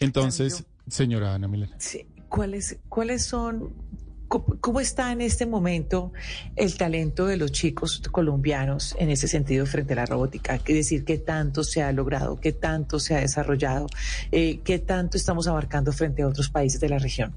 Entonces, 0.00 0.64
señora 0.88 1.34
Ana 1.34 1.48
Milena. 1.48 1.76
Sí, 1.78 2.06
¿cuáles, 2.32 2.78
cuáles 2.88 3.24
son, 3.24 3.74
cómo, 4.26 4.80
está 4.80 5.12
en 5.12 5.20
este 5.20 5.44
momento 5.44 6.12
el 6.56 6.78
talento 6.78 7.26
de 7.26 7.36
los 7.36 7.52
chicos 7.52 8.02
colombianos 8.10 8.96
en 8.98 9.10
ese 9.10 9.28
sentido 9.28 9.66
frente 9.66 9.92
a 9.92 9.96
la 9.96 10.06
robótica? 10.06 10.58
Quiere 10.58 10.78
decir, 10.78 11.04
¿qué 11.04 11.18
tanto 11.18 11.62
se 11.62 11.82
ha 11.82 11.92
logrado? 11.92 12.40
¿Qué 12.40 12.52
tanto 12.52 12.98
se 12.98 13.14
ha 13.14 13.20
desarrollado? 13.20 13.86
Eh, 14.32 14.60
¿Qué 14.64 14.78
tanto 14.78 15.18
estamos 15.18 15.46
abarcando 15.46 15.92
frente 15.92 16.22
a 16.22 16.28
otros 16.28 16.48
países 16.48 16.80
de 16.80 16.88
la 16.88 16.98
región? 16.98 17.34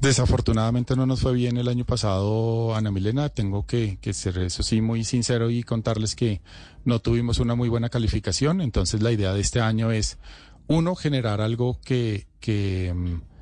Desafortunadamente 0.00 0.96
no 0.96 1.04
nos 1.04 1.20
fue 1.20 1.34
bien 1.34 1.58
el 1.58 1.68
año 1.68 1.84
pasado, 1.84 2.74
Ana 2.74 2.90
Milena. 2.90 3.28
Tengo 3.28 3.66
que, 3.66 3.98
que, 4.00 4.14
ser 4.14 4.38
eso 4.38 4.62
sí 4.62 4.80
muy 4.80 5.04
sincero 5.04 5.50
y 5.50 5.62
contarles 5.62 6.14
que 6.14 6.40
no 6.84 6.98
tuvimos 6.98 7.40
una 7.40 7.54
muy 7.54 7.68
buena 7.68 7.90
calificación. 7.90 8.62
Entonces 8.62 9.02
la 9.02 9.12
idea 9.12 9.34
de 9.34 9.40
este 9.40 9.60
año 9.60 9.92
es, 9.92 10.18
uno, 10.66 10.94
generar 10.94 11.42
algo 11.42 11.78
que, 11.82 12.26
que 12.40 12.92
mm, 12.94 13.33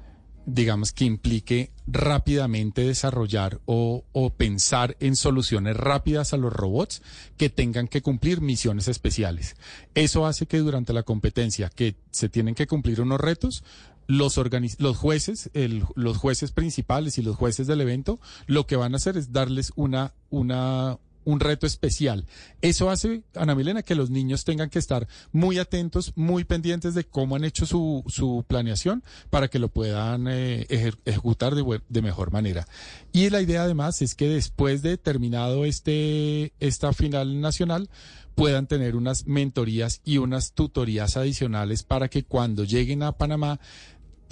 digamos, 0.47 0.93
que 0.93 1.05
implique 1.05 1.71
rápidamente 1.87 2.83
desarrollar 2.83 3.61
o, 3.67 4.05
pensar 4.37 4.97
en 5.01 5.17
soluciones 5.17 5.77
rápidas 5.77 6.33
a 6.33 6.37
los 6.37 6.53
robots 6.53 7.03
que 7.37 7.51
tengan 7.51 7.89
que 7.89 8.03
cumplir 8.03 8.41
misiones 8.41 8.89
especiales. 8.89 9.57
Eso 9.95 10.27
hace 10.27 10.47
que 10.47 10.59
durante 10.59 10.93
la 10.93 11.03
competencia, 11.03 11.71
que 11.71 11.97
se 12.11 12.29
tienen 12.29 12.55
que 12.55 12.67
cumplir 12.67 13.01
unos 13.01 13.21
retos, 13.21 13.63
los, 14.07 14.39
los 14.79 14.97
jueces, 14.97 15.51
los 15.95 16.17
jueces 16.17 16.53
principales 16.53 17.19
y 17.19 17.23
los 17.23 17.37
jueces 17.37 17.67
del 17.67 17.81
evento, 17.81 18.19
lo 18.47 18.67
que 18.67 18.77
van 18.77 18.95
a 18.95 18.97
hacer 18.97 19.17
es 19.17 19.33
darles 19.33 19.73
una, 19.77 20.13
una, 20.31 20.99
un 21.25 21.41
reto 21.41 21.67
especial. 21.67 22.27
Eso 22.61 22.91
hace, 22.91 23.23
Ana 23.35 23.55
Milena, 23.55 23.83
que 23.83 23.95
los 23.95 24.11
niños 24.11 24.45
tengan 24.45 24.71
que 24.71 24.79
estar 24.79 25.07
muy 25.33 25.59
atentos, 25.59 26.13
muy 26.17 26.45
pendientes 26.45 26.95
de 26.95 27.05
cómo 27.05 27.37
han 27.37 27.45
hecho 27.45 27.67
su, 27.67 28.05
su 28.09 28.45
planeación 28.47 29.03
para 29.31 29.49
que 29.49 29.59
lo 29.59 29.69
puedan 29.69 30.27
eh, 30.29 30.67
ejecutar 31.05 31.55
de, 31.55 31.81
de, 31.89 32.03
mejor 32.03 32.33
manera. 32.33 32.67
Y 33.13 33.31
la 33.31 33.41
idea 33.41 33.63
además 33.63 34.03
es 34.03 34.15
que 34.15 34.29
después 34.29 34.83
de 34.83 34.99
terminado 34.99 35.65
este, 35.65 36.53
esta 36.61 36.93
final 36.93 37.41
nacional, 37.41 37.89
puedan 38.35 38.67
tener 38.67 38.97
unas 38.97 39.27
mentorías 39.27 40.01
y 40.05 40.19
unas 40.19 40.53
tutorías 40.53 41.17
adicionales 41.17 41.83
para 41.83 42.09
que 42.09 42.25
cuando 42.25 42.65
lleguen 42.65 43.03
a 43.03 43.13
Panamá 43.13 43.61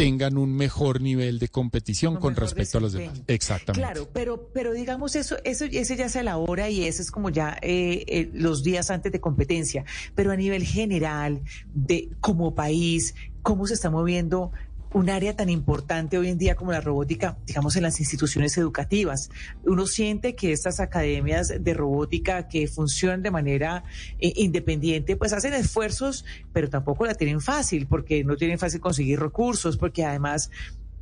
tengan 0.00 0.38
un 0.38 0.54
mejor 0.56 1.02
nivel 1.02 1.38
de 1.38 1.48
competición 1.48 2.16
con 2.16 2.34
respecto 2.34 2.78
a 2.78 2.80
los 2.80 2.92
demás. 2.92 3.20
Exactamente. 3.26 3.80
Claro, 3.80 4.08
pero, 4.12 4.48
pero 4.54 4.72
digamos 4.72 5.14
eso, 5.14 5.36
eso, 5.44 5.66
ese 5.66 5.96
ya 5.96 6.08
se 6.08 6.20
elabora 6.20 6.70
y 6.70 6.84
eso 6.84 7.02
es 7.02 7.10
como 7.10 7.28
ya 7.28 7.58
eh, 7.60 8.04
eh, 8.08 8.30
los 8.32 8.62
días 8.62 8.90
antes 8.90 9.12
de 9.12 9.20
competencia. 9.20 9.84
Pero 10.14 10.32
a 10.32 10.36
nivel 10.36 10.64
general, 10.64 11.42
de 11.74 12.08
como 12.20 12.54
país, 12.54 13.14
cómo 13.42 13.66
se 13.66 13.74
está 13.74 13.90
moviendo 13.90 14.52
un 14.92 15.08
área 15.08 15.36
tan 15.36 15.48
importante 15.48 16.18
hoy 16.18 16.28
en 16.28 16.38
día 16.38 16.56
como 16.56 16.72
la 16.72 16.80
robótica, 16.80 17.38
digamos, 17.46 17.76
en 17.76 17.82
las 17.82 18.00
instituciones 18.00 18.56
educativas. 18.58 19.30
Uno 19.64 19.86
siente 19.86 20.34
que 20.34 20.52
estas 20.52 20.80
academias 20.80 21.52
de 21.60 21.74
robótica 21.74 22.48
que 22.48 22.66
funcionan 22.66 23.22
de 23.22 23.30
manera 23.30 23.84
eh, 24.18 24.32
independiente, 24.36 25.16
pues 25.16 25.32
hacen 25.32 25.54
esfuerzos, 25.54 26.24
pero 26.52 26.68
tampoco 26.68 27.06
la 27.06 27.14
tienen 27.14 27.40
fácil, 27.40 27.86
porque 27.86 28.24
no 28.24 28.36
tienen 28.36 28.58
fácil 28.58 28.80
conseguir 28.80 29.20
recursos, 29.20 29.76
porque 29.76 30.04
además 30.04 30.50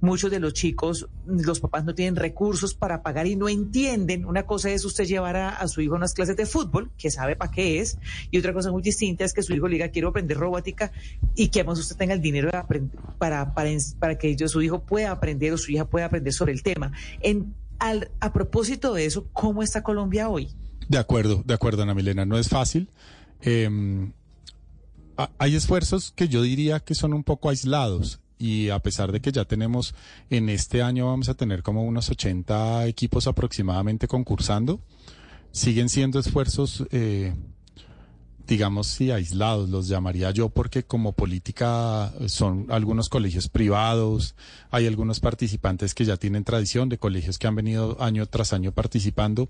Muchos 0.00 0.30
de 0.30 0.38
los 0.38 0.52
chicos, 0.52 1.08
los 1.26 1.60
papás 1.60 1.84
no 1.84 1.94
tienen 1.94 2.16
recursos 2.16 2.74
para 2.74 3.02
pagar 3.02 3.26
y 3.26 3.36
no 3.36 3.48
entienden. 3.48 4.24
Una 4.24 4.46
cosa 4.46 4.70
es 4.70 4.84
usted 4.84 5.06
llevar 5.06 5.36
a, 5.36 5.66
su 5.68 5.80
hijo 5.80 5.94
a 5.94 5.96
unas 5.96 6.14
clases 6.14 6.36
de 6.36 6.46
fútbol, 6.46 6.90
que 6.96 7.10
sabe 7.10 7.34
para 7.34 7.50
qué 7.50 7.80
es, 7.80 7.98
y 8.30 8.38
otra 8.38 8.52
cosa 8.52 8.70
muy 8.70 8.82
distinta 8.82 9.24
es 9.24 9.32
que 9.32 9.42
su 9.42 9.54
hijo 9.54 9.66
le 9.66 9.74
diga 9.74 9.88
quiero 9.88 10.08
aprender 10.08 10.36
robótica 10.36 10.92
y 11.34 11.48
que 11.48 11.60
además 11.60 11.80
usted 11.80 11.96
tenga 11.96 12.14
el 12.14 12.20
dinero 12.20 12.50
para, 13.18 13.54
para, 13.54 13.54
para, 13.98 14.18
que 14.18 14.36
su 14.48 14.62
hijo 14.62 14.80
pueda 14.82 15.10
aprender 15.10 15.52
o 15.52 15.58
su 15.58 15.72
hija 15.72 15.84
pueda 15.84 16.06
aprender 16.06 16.32
sobre 16.32 16.52
el 16.52 16.62
tema. 16.62 16.92
En, 17.20 17.54
al, 17.78 18.10
a 18.20 18.32
propósito 18.32 18.94
de 18.94 19.04
eso, 19.04 19.26
¿cómo 19.32 19.62
está 19.62 19.82
Colombia 19.82 20.28
hoy? 20.28 20.48
De 20.88 20.98
acuerdo, 20.98 21.42
de 21.44 21.54
acuerdo, 21.54 21.82
Ana 21.82 21.94
Milena. 21.94 22.24
No 22.24 22.38
es 22.38 22.48
fácil. 22.48 22.90
Em, 23.40 24.12
hay 25.38 25.56
esfuerzos 25.56 26.12
que 26.12 26.28
yo 26.28 26.42
diría 26.42 26.80
que 26.80 26.94
son 26.94 27.12
un 27.12 27.24
poco 27.24 27.50
aislados 27.50 28.20
y 28.38 28.70
a 28.70 28.78
pesar 28.78 29.12
de 29.12 29.20
que 29.20 29.32
ya 29.32 29.44
tenemos 29.44 29.94
en 30.30 30.48
este 30.48 30.82
año 30.82 31.06
vamos 31.06 31.28
a 31.28 31.34
tener 31.34 31.62
como 31.62 31.84
unos 31.84 32.10
80 32.10 32.86
equipos 32.86 33.26
aproximadamente 33.26 34.08
concursando, 34.08 34.80
siguen 35.50 35.88
siendo 35.88 36.18
esfuerzos, 36.18 36.84
eh, 36.90 37.34
digamos, 38.46 38.86
sí, 38.86 39.10
aislados, 39.10 39.68
los 39.68 39.88
llamaría 39.88 40.30
yo, 40.30 40.48
porque 40.48 40.82
como 40.82 41.12
política 41.12 42.12
son 42.26 42.66
algunos 42.70 43.08
colegios 43.08 43.48
privados, 43.48 44.34
hay 44.70 44.86
algunos 44.86 45.20
participantes 45.20 45.94
que 45.94 46.04
ya 46.04 46.16
tienen 46.16 46.44
tradición 46.44 46.88
de 46.88 46.98
colegios 46.98 47.38
que 47.38 47.46
han 47.46 47.56
venido 47.56 47.96
año 48.00 48.24
tras 48.26 48.52
año 48.52 48.72
participando 48.72 49.48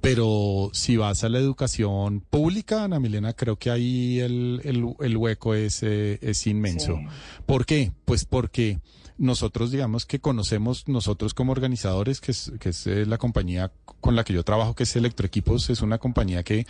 pero 0.00 0.70
si 0.72 0.96
vas 0.96 1.24
a 1.24 1.28
la 1.28 1.38
educación 1.38 2.20
pública, 2.20 2.84
Ana 2.84 3.00
Milena, 3.00 3.32
creo 3.32 3.56
que 3.56 3.70
ahí 3.70 4.20
el, 4.20 4.60
el, 5.00 5.16
hueco 5.16 5.54
es, 5.54 5.82
eh, 5.82 6.18
es 6.22 6.46
inmenso. 6.46 6.98
¿Por 7.46 7.66
qué? 7.66 7.92
Pues 8.04 8.24
porque 8.24 8.78
nosotros, 9.18 9.72
digamos 9.72 10.06
que 10.06 10.20
conocemos, 10.20 10.86
nosotros 10.86 11.34
como 11.34 11.52
organizadores, 11.52 12.20
que 12.20 12.30
es, 12.30 12.52
que 12.60 12.70
es 12.70 12.86
eh, 12.86 13.04
la 13.04 13.18
compañía 13.18 13.72
con 14.00 14.14
la 14.14 14.24
que 14.24 14.32
yo 14.32 14.44
trabajo, 14.44 14.74
que 14.74 14.84
es 14.84 14.96
Electroequipos, 14.96 15.68
es 15.70 15.82
una 15.82 15.98
compañía 15.98 16.44
que 16.44 16.66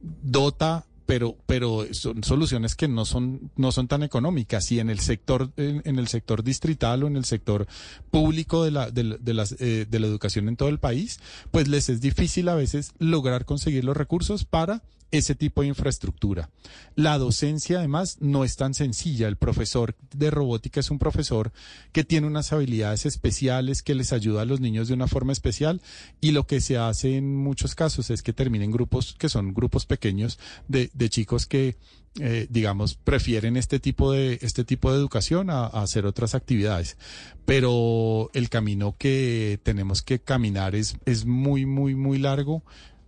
dota 0.00 0.84
pero 1.12 1.36
pero 1.44 1.86
son 1.90 2.24
soluciones 2.24 2.74
que 2.74 2.88
no 2.88 3.04
son 3.04 3.50
no 3.56 3.70
son 3.70 3.86
tan 3.86 4.02
económicas. 4.02 4.72
Y 4.72 4.80
en 4.80 4.88
el 4.88 4.98
sector 4.98 5.50
en, 5.58 5.98
el 5.98 6.08
sector 6.08 6.42
distrital 6.42 7.04
o 7.04 7.06
en 7.06 7.18
el 7.18 7.26
sector 7.26 7.66
público 8.10 8.64
de 8.64 8.70
la 8.70 8.90
de, 8.90 9.18
de 9.20 9.34
las, 9.34 9.52
eh, 9.60 9.84
de 9.86 10.00
la 10.00 10.06
educación 10.06 10.48
en 10.48 10.56
todo 10.56 10.70
el 10.70 10.78
país 10.78 11.20
pues 11.50 11.68
les 11.68 11.90
es 11.90 12.00
difícil 12.00 12.48
a 12.48 12.54
veces 12.54 12.92
lograr 12.98 13.44
conseguir 13.44 13.84
los 13.84 13.94
recursos 13.94 14.46
para 14.46 14.84
ese 15.12 15.34
tipo 15.34 15.60
de 15.60 15.68
infraestructura. 15.68 16.50
La 16.96 17.18
docencia, 17.18 17.78
además, 17.78 18.16
no 18.20 18.44
es 18.44 18.56
tan 18.56 18.74
sencilla. 18.74 19.28
El 19.28 19.36
profesor 19.36 19.94
de 20.14 20.30
robótica 20.30 20.80
es 20.80 20.90
un 20.90 20.98
profesor 20.98 21.52
que 21.92 22.02
tiene 22.02 22.26
unas 22.26 22.52
habilidades 22.52 23.06
especiales 23.06 23.82
que 23.82 23.94
les 23.94 24.12
ayuda 24.12 24.42
a 24.42 24.46
los 24.46 24.60
niños 24.60 24.88
de 24.88 24.94
una 24.94 25.06
forma 25.06 25.32
especial 25.32 25.80
y 26.20 26.32
lo 26.32 26.46
que 26.46 26.60
se 26.60 26.78
hace 26.78 27.16
en 27.16 27.36
muchos 27.36 27.74
casos 27.74 28.10
es 28.10 28.22
que 28.22 28.32
terminen 28.32 28.72
grupos 28.72 29.14
que 29.18 29.28
son 29.28 29.54
grupos 29.54 29.86
pequeños 29.86 30.38
de, 30.66 30.90
de 30.94 31.10
chicos 31.10 31.46
que 31.46 31.76
eh, 32.20 32.46
digamos, 32.50 32.94
prefieren 32.94 33.56
este 33.56 33.80
tipo 33.80 34.12
de, 34.12 34.38
este 34.42 34.64
tipo 34.64 34.92
de 34.92 34.98
educación 34.98 35.48
a, 35.48 35.64
a, 35.64 35.82
hacer 35.82 36.04
otras 36.04 36.34
actividades. 36.34 36.98
Pero 37.46 38.30
el 38.34 38.50
camino 38.50 38.94
que 38.98 39.58
tenemos 39.62 40.02
que 40.02 40.18
caminar 40.20 40.74
es, 40.74 40.98
es 41.06 41.24
muy, 41.24 41.64
muy, 41.64 41.94
muy 41.94 42.18
largo 42.18 42.62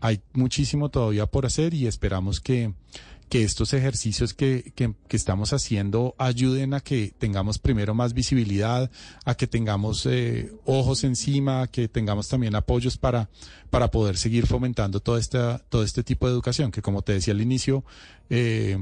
hay 0.05 0.21
muchísimo 0.35 0.91
todavía 0.91 1.25
por 1.25 1.47
hacer 1.47 1.73
y 1.73 1.87
esperamos 1.87 2.39
que, 2.39 2.75
que 3.31 3.43
estos 3.43 3.73
ejercicios 3.73 4.35
que, 4.35 4.75
que, 4.75 4.95
estamos 5.17 5.55
haciendo 5.55 6.15
ayuden 6.19 6.75
a 6.75 6.81
que 6.81 7.15
tengamos 7.17 7.59
primero 7.59 7.95
más 7.95 8.13
visibilidad, 8.13 8.91
a 9.25 9.35
que 9.35 9.47
tengamos 9.47 10.05
eh, 10.05 10.53
ojos 10.67 11.05
encima, 11.05 11.63
a 11.63 11.67
que 11.69 11.89
tengamos 11.89 12.29
también 12.29 12.55
apoyos 12.55 12.99
para, 12.99 13.31
para 13.71 13.91
poder 13.91 14.19
seguir 14.19 14.47
fomentando 14.47 15.01
todo, 15.01 15.17
esta, 15.17 15.61
todo 15.71 15.83
este 15.83 16.05
tipo 16.05 16.27
de 16.27 16.35
educación, 16.35 16.71
que 16.71 16.83
como 16.83 17.01
te 17.01 17.15
decía 17.15 17.33
al 17.33 17.41
inicio, 17.41 17.83
eh, 18.29 18.77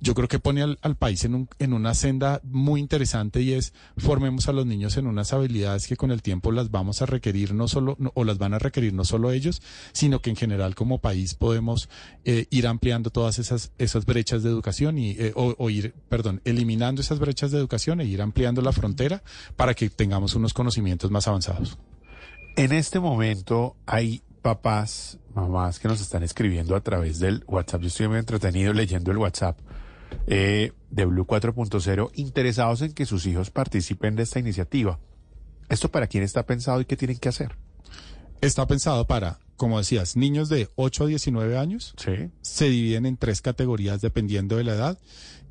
yo 0.00 0.14
creo 0.14 0.28
que 0.28 0.38
pone 0.38 0.62
al, 0.62 0.96
país 0.96 1.24
en, 1.24 1.34
un, 1.34 1.48
en 1.58 1.72
una 1.72 1.94
senda 1.94 2.40
muy 2.44 2.80
interesante 2.80 3.40
y 3.40 3.52
es 3.52 3.72
formemos 3.96 4.48
a 4.48 4.52
los 4.52 4.66
niños 4.66 4.96
en 4.96 5.06
unas 5.06 5.32
habilidades 5.32 5.86
que 5.86 5.96
con 5.96 6.10
el 6.10 6.22
tiempo 6.22 6.52
las 6.52 6.70
vamos 6.70 7.02
a 7.02 7.06
requerir 7.06 7.54
no 7.54 7.68
solo, 7.68 7.96
o 8.14 8.24
las 8.24 8.38
van 8.38 8.54
a 8.54 8.58
requerir 8.58 8.92
no 8.92 9.04
solo 9.04 9.32
ellos, 9.32 9.62
sino 9.92 10.20
que 10.20 10.30
en 10.30 10.36
general 10.36 10.74
como 10.74 11.00
país 11.00 11.34
podemos 11.34 11.88
eh, 12.24 12.46
ir 12.50 12.66
ampliando 12.66 13.10
todas 13.10 13.38
esas, 13.38 13.72
esas 13.78 14.04
brechas 14.04 14.42
de 14.42 14.50
educación 14.50 14.98
y, 14.98 15.12
eh, 15.12 15.32
o, 15.34 15.70
ir, 15.70 15.94
perdón, 16.08 16.40
eliminando 16.44 17.00
esas 17.00 17.18
brechas 17.18 17.50
de 17.50 17.58
educación 17.58 18.00
e 18.00 18.04
ir 18.04 18.22
ampliando 18.22 18.62
la 18.62 18.72
frontera 18.72 19.22
para 19.56 19.74
que 19.74 19.90
tengamos 19.90 20.34
unos 20.34 20.52
conocimientos 20.52 21.10
más 21.10 21.28
avanzados. 21.28 21.78
En 22.56 22.72
este 22.72 23.00
momento 23.00 23.76
hay 23.86 24.22
papás, 24.42 25.18
mamás 25.34 25.78
que 25.78 25.88
nos 25.88 26.00
están 26.00 26.22
escribiendo 26.22 26.76
a 26.76 26.80
través 26.80 27.18
del 27.18 27.44
WhatsApp. 27.46 27.82
Yo 27.82 27.88
estoy 27.88 28.08
muy 28.08 28.18
entretenido 28.18 28.72
leyendo 28.72 29.10
el 29.10 29.18
WhatsApp 29.18 29.58
eh, 30.26 30.72
de 30.90 31.04
Blue 31.04 31.26
4.0 31.26 32.10
interesados 32.14 32.82
en 32.82 32.92
que 32.92 33.06
sus 33.06 33.26
hijos 33.26 33.50
participen 33.50 34.16
de 34.16 34.22
esta 34.22 34.38
iniciativa. 34.38 34.98
¿Esto 35.68 35.90
para 35.90 36.06
quién 36.06 36.22
está 36.22 36.46
pensado 36.46 36.80
y 36.80 36.84
qué 36.84 36.96
tienen 36.96 37.18
que 37.18 37.28
hacer? 37.28 37.56
Está 38.40 38.66
pensado 38.66 39.06
para, 39.06 39.38
como 39.56 39.78
decías, 39.78 40.16
niños 40.16 40.48
de 40.48 40.68
8 40.76 41.04
a 41.04 41.06
19 41.06 41.58
años. 41.58 41.94
Sí. 41.96 42.30
Se 42.42 42.68
dividen 42.68 43.06
en 43.06 43.16
tres 43.16 43.40
categorías 43.40 44.00
dependiendo 44.00 44.56
de 44.56 44.64
la 44.64 44.74
edad. 44.74 44.98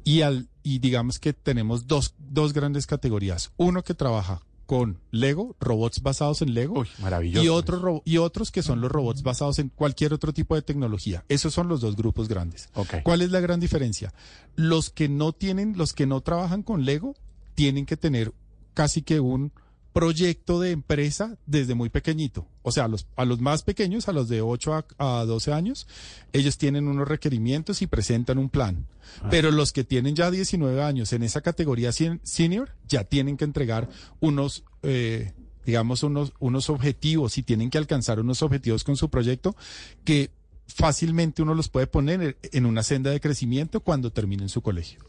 Y, 0.03 0.21
al, 0.21 0.49
y 0.61 0.79
digamos 0.79 1.19
que 1.19 1.33
tenemos 1.33 1.87
dos, 1.87 2.13
dos 2.19 2.53
grandes 2.53 2.85
categorías. 2.85 3.51
Uno 3.57 3.83
que 3.83 3.95
trabaja 3.95 4.41
con 4.65 4.99
Lego, 5.11 5.55
robots 5.59 6.01
basados 6.01 6.41
en 6.41 6.53
Lego. 6.53 6.83
maravilloso. 6.99 7.43
Y, 7.43 7.49
otros 7.49 8.01
y 8.05 8.17
otros 8.17 8.51
que 8.51 8.63
son 8.63 8.81
los 8.81 8.91
robots 8.91 9.23
basados 9.23 9.59
en 9.59 9.69
cualquier 9.69 10.13
otro 10.13 10.33
tipo 10.33 10.55
de 10.55 10.61
tecnología. 10.61 11.23
Esos 11.29 11.53
son 11.53 11.67
los 11.67 11.81
dos 11.81 11.95
grupos 11.95 12.27
grandes. 12.27 12.69
¿Cuál 13.03 13.21
es 13.21 13.31
la 13.31 13.39
gran 13.39 13.59
diferencia? 13.59 14.13
Los 14.55 14.89
que 14.89 15.09
no 15.09 15.33
tienen, 15.33 15.77
los 15.77 15.93
que 15.93 16.05
no 16.05 16.21
trabajan 16.21 16.63
con 16.63 16.85
Lego, 16.85 17.15
tienen 17.53 17.85
que 17.85 17.97
tener 17.97 18.33
casi 18.73 19.01
que 19.01 19.19
un 19.19 19.51
proyecto 19.95 20.59
de 20.59 20.71
empresa 20.71 21.37
desde 21.45 21.73
muy 21.73 21.87
pequeñito. 21.87 22.45
O 22.63 22.73
sea, 22.73 22.83
a 22.83 22.87
los, 22.89 23.07
a 23.15 23.23
los 23.23 23.39
más 23.39 23.63
pequeños, 23.63 24.09
a 24.09 24.11
los 24.11 24.27
de 24.27 24.41
8 24.41 24.85
a, 24.97 25.23
12 25.23 25.53
años, 25.53 25.87
ellos 26.33 26.57
tienen 26.57 26.89
unos 26.89 27.07
requerimientos 27.07 27.81
y 27.81 27.87
presentan 27.87 28.37
un 28.37 28.49
plan. 28.49 28.87
Ah. 29.21 29.29
Pero 29.31 29.51
los 29.51 29.71
que 29.71 29.85
tienen 29.85 30.13
ya 30.13 30.29
19 30.31 30.83
años 30.83 31.13
en 31.13 31.23
esa 31.23 31.39
categoría 31.39 31.93
senior, 31.93 32.75
ya 32.89 33.05
tienen 33.05 33.37
que 33.37 33.45
entregar 33.45 33.87
unos... 34.19 34.65
Eh, 34.83 35.31
digamos, 35.65 36.03
unos, 36.03 36.33
unos 36.39 36.69
objetivos 36.69 37.39
y 37.39 37.43
tienen 37.43 37.71
que 37.71 37.79
alcanzar 37.79 38.19
unos 38.19 38.43
objetivos 38.43 38.83
con 38.83 38.97
su 38.97 39.09
proyecto 39.09 39.55
que 40.03 40.29
fácilmente 40.67 41.41
uno 41.41 41.55
los 41.55 41.69
puede 41.69 41.87
poner 41.87 42.37
en 42.43 42.65
una 42.67 42.83
senda 42.83 43.09
de 43.09 43.19
crecimiento 43.19 43.79
cuando 43.79 44.11
terminen 44.11 44.47
su 44.47 44.61
colegio. 44.61 44.99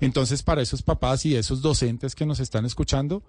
Entonces, 0.00 0.42
para 0.42 0.60
esos 0.60 0.82
papás 0.82 1.24
y 1.24 1.36
esos 1.36 1.62
docentes 1.62 2.14
que 2.14 2.26
nos 2.26 2.40
están 2.40 2.64
escuchando, 2.66 3.22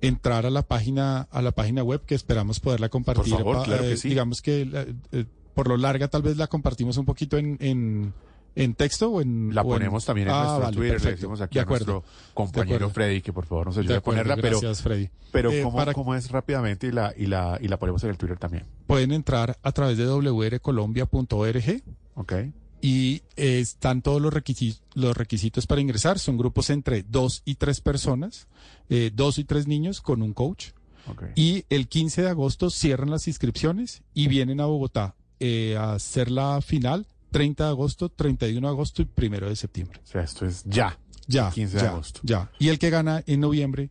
entrar 0.00 0.46
a 0.46 0.50
la 0.50 0.62
página 0.62 1.22
a 1.30 1.42
la 1.42 1.52
página 1.52 1.82
web 1.82 2.02
que 2.06 2.14
esperamos 2.14 2.60
poderla 2.60 2.88
compartir. 2.88 3.32
Por 3.34 3.42
favor, 3.42 3.64
claro 3.64 3.82
que 3.82 3.92
eh, 3.92 3.96
sí. 3.96 4.08
Digamos 4.10 4.42
que 4.42 4.94
eh, 5.12 5.24
por 5.54 5.68
lo 5.68 5.76
larga 5.76 6.08
tal 6.08 6.22
vez 6.22 6.36
la 6.36 6.46
compartimos 6.48 6.96
un 6.96 7.04
poquito 7.06 7.38
en, 7.38 7.56
en, 7.60 8.12
¿En 8.56 8.74
texto 8.76 9.10
o 9.10 9.20
en...? 9.20 9.52
La 9.52 9.62
o 9.62 9.64
en- 9.64 9.70
ponemos 9.72 10.04
también 10.04 10.28
en 10.28 10.34
Ah, 10.34 10.42
nuestro 10.44 10.62
vale, 10.64 10.76
Twitter. 10.76 11.04
Le 11.04 11.10
decimos 11.10 11.40
aquí 11.40 11.54
De 11.58 11.62
a 11.62 11.64
nuestro 11.64 12.04
compañero. 12.34 12.88
Freddy 12.88 13.20
que 13.20 13.32
por 13.32 13.46
favor 13.46 13.66
nos 13.66 13.76
ayude 13.78 13.94
De 13.94 13.98
a 13.98 14.00
ponerla. 14.00 14.36
Pero, 14.36 14.60
gracias, 14.60 14.80
Freddy. 14.80 15.10
pero 15.32 15.50
Eh, 15.50 15.62
¿cómo, 15.62 15.76
para- 15.76 15.92
cómo 15.92 16.14
es 16.14 16.30
rápidamente 16.30 16.86
y 16.86 16.92
la, 16.92 17.12
y, 17.16 17.26
la, 17.26 17.58
y 17.60 17.66
la 17.66 17.78
ponemos 17.80 18.04
en 18.04 18.10
el 18.10 18.16
Twitter 18.16 18.38
también? 18.38 18.62
Pueden 18.86 19.10
entrar 19.10 19.58
a 19.60 19.72
través 19.72 19.98
de 19.98 20.06
wrcolombia.org 20.06 21.82
¿Ok? 22.14 22.32
Y 22.84 23.22
eh, 23.36 23.60
están 23.60 24.02
todos 24.02 24.20
los 24.20 24.30
requisitos, 24.30 24.82
los 24.92 25.16
requisitos 25.16 25.66
para 25.66 25.80
ingresar. 25.80 26.18
Son 26.18 26.36
grupos 26.36 26.68
entre 26.68 27.02
dos 27.02 27.40
y 27.46 27.54
tres 27.54 27.80
personas, 27.80 28.46
eh, 28.90 29.10
dos 29.14 29.38
y 29.38 29.44
tres 29.44 29.66
niños 29.66 30.02
con 30.02 30.20
un 30.20 30.34
coach. 30.34 30.72
ok. 31.10 31.22
Y 31.34 31.64
el 31.70 31.88
15 31.88 32.20
de 32.20 32.28
agosto 32.28 32.68
cierran 32.68 33.08
las 33.08 33.26
inscripciones 33.26 34.02
y 34.12 34.28
vienen 34.28 34.60
a 34.60 34.66
Bogotá 34.66 35.14
eh, 35.40 35.78
a 35.78 35.94
hacer 35.94 36.30
la 36.30 36.60
final 36.60 37.06
30 37.30 37.64
de 37.64 37.70
agosto, 37.70 38.10
31 38.10 38.68
de 38.68 38.70
agosto 38.70 39.00
y 39.00 39.08
1 39.16 39.48
de 39.48 39.56
septiembre. 39.56 40.00
O 40.04 40.06
sea, 40.06 40.20
esto 40.20 40.44
es 40.44 40.62
ya. 40.64 40.98
Ya, 41.26 41.50
15 41.52 41.78
de 41.78 41.82
ya, 41.82 41.88
agosto. 41.88 42.20
ya. 42.22 42.50
Y 42.58 42.68
el 42.68 42.78
que 42.78 42.90
gana 42.90 43.24
en 43.26 43.40
noviembre 43.40 43.88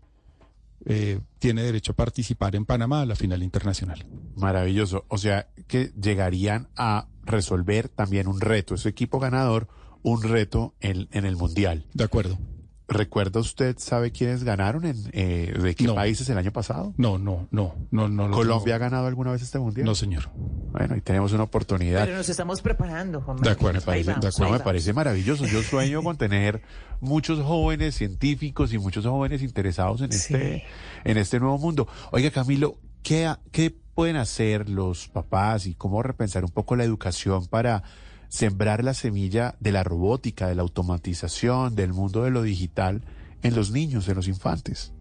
eh, 0.86 1.20
tiene 1.40 1.64
derecho 1.64 1.94
a 1.94 1.96
participar 1.96 2.56
en 2.56 2.66
Panamá 2.66 3.02
a 3.02 3.08
la 3.08 3.16
final 3.16 3.42
internacional. 3.42 4.06
Maravilloso. 4.36 5.06
O 5.08 5.18
sea, 5.18 5.48
que 5.68 5.92
llegarían 6.00 6.68
a 6.76 7.08
resolver 7.24 7.90
también 7.90 8.28
un 8.28 8.40
reto, 8.42 8.76
ese 8.76 8.90
equipo 8.90 9.20
ganador, 9.20 9.68
un 10.02 10.22
reto 10.24 10.74
en, 10.82 11.08
en 11.12 11.26
el 11.26 11.36
Mundial. 11.36 11.86
De 11.94 12.04
acuerdo. 12.04 12.38
¿Recuerda 12.86 13.40
usted, 13.40 13.78
sabe 13.80 14.12
quiénes 14.12 14.44
ganaron? 14.44 14.84
En, 14.86 14.98
eh, 15.14 15.54
¿De 15.58 15.74
qué 15.74 15.86
No. 15.86 15.96
países 15.96 16.28
el 16.30 16.38
año 16.38 16.52
pasado? 16.52 16.94
No, 16.98 17.18
no, 17.18 17.48
no, 17.50 17.74
no, 17.92 18.10
no. 18.10 18.28
lo 18.28 18.36
¿Colombia 18.36 18.76
ha 18.76 18.78
ganado 18.78 19.08
alguna 19.08 19.32
vez 19.32 19.42
este 19.42 19.58
Mundial? 19.58 19.86
No, 19.86 19.96
señor. 19.96 20.30
Bueno, 20.36 20.98
y 20.98 21.02
tenemos 21.02 21.32
una 21.32 21.44
oportunidad. 21.44 22.04
Pero 22.06 22.18
nos 22.18 22.28
estamos 22.28 22.62
preparando, 22.62 23.22
Juan 23.22 23.38
De 23.38 23.50
acuerdo, 23.52 23.80
Manuel. 23.80 23.80
me 23.80 23.86
parece- 23.86 24.10
vamos, 24.12 24.22
de 24.22 24.28
acuerdo, 24.28 24.54
me 24.54 24.60
parece 24.60 24.94
maravilloso. 24.94 25.46
Yo 25.46 25.64
sueño 25.64 26.04
con 26.04 26.18
tener 26.18 26.62
muchos 27.00 27.40
jóvenes 27.42 27.96
científicos 27.96 28.74
y 28.74 28.78
muchos 28.78 29.06
jóvenes 29.06 29.42
interesados 29.44 30.02
en 30.02 30.12
Sí. 30.12 30.34
este, 30.34 30.64
en 31.06 31.18
este 31.18 31.40
nuevo 31.40 31.58
mundo. 31.58 31.88
Oiga, 32.12 32.32
Camilo, 32.32 32.78
¿qué, 33.02 33.34
¿qué 33.52 33.74
pueden 33.96 34.16
hacer 34.16 34.70
los 34.70 35.08
papás 35.08 35.66
y 35.66 35.76
cómo 35.76 36.04
repensar 36.04 36.44
un 36.44 36.52
poco 36.52 36.76
la 36.76 36.84
educación 36.84 37.46
para 37.48 37.84
sembrar 38.28 38.84
la 38.84 38.94
semilla 38.94 39.56
de 39.60 39.72
la 39.72 39.84
robótica, 39.84 40.48
de 40.48 40.56
la 40.56 40.64
automatización, 40.64 41.76
del 41.76 41.94
mundo 41.94 42.24
de 42.24 42.32
lo 42.32 42.42
digital 42.42 43.04
en 43.44 43.56
los 43.56 43.72
niños, 43.72 44.08
en 44.08 44.16
los 44.16 44.28
infantes? 44.28 44.94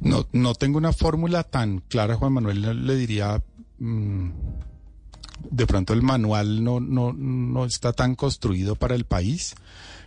No, 0.00 0.26
no 0.32 0.54
tengo 0.54 0.78
una 0.78 0.92
fórmula 0.92 1.44
tan 1.44 1.78
clara, 1.78 2.16
Juan 2.16 2.32
Manuel. 2.32 2.86
Le, 2.86 2.96
diría, 2.96 3.42
mm, 3.78 4.30
de 5.50 5.66
pronto 5.66 5.92
el 5.92 6.02
manual 6.02 6.64
no, 6.64 6.80
no, 6.80 7.12
no 7.12 7.64
está 7.64 7.92
tan 7.92 8.14
construido 8.14 8.74
para 8.74 8.94
el 8.94 9.04
país, 9.04 9.54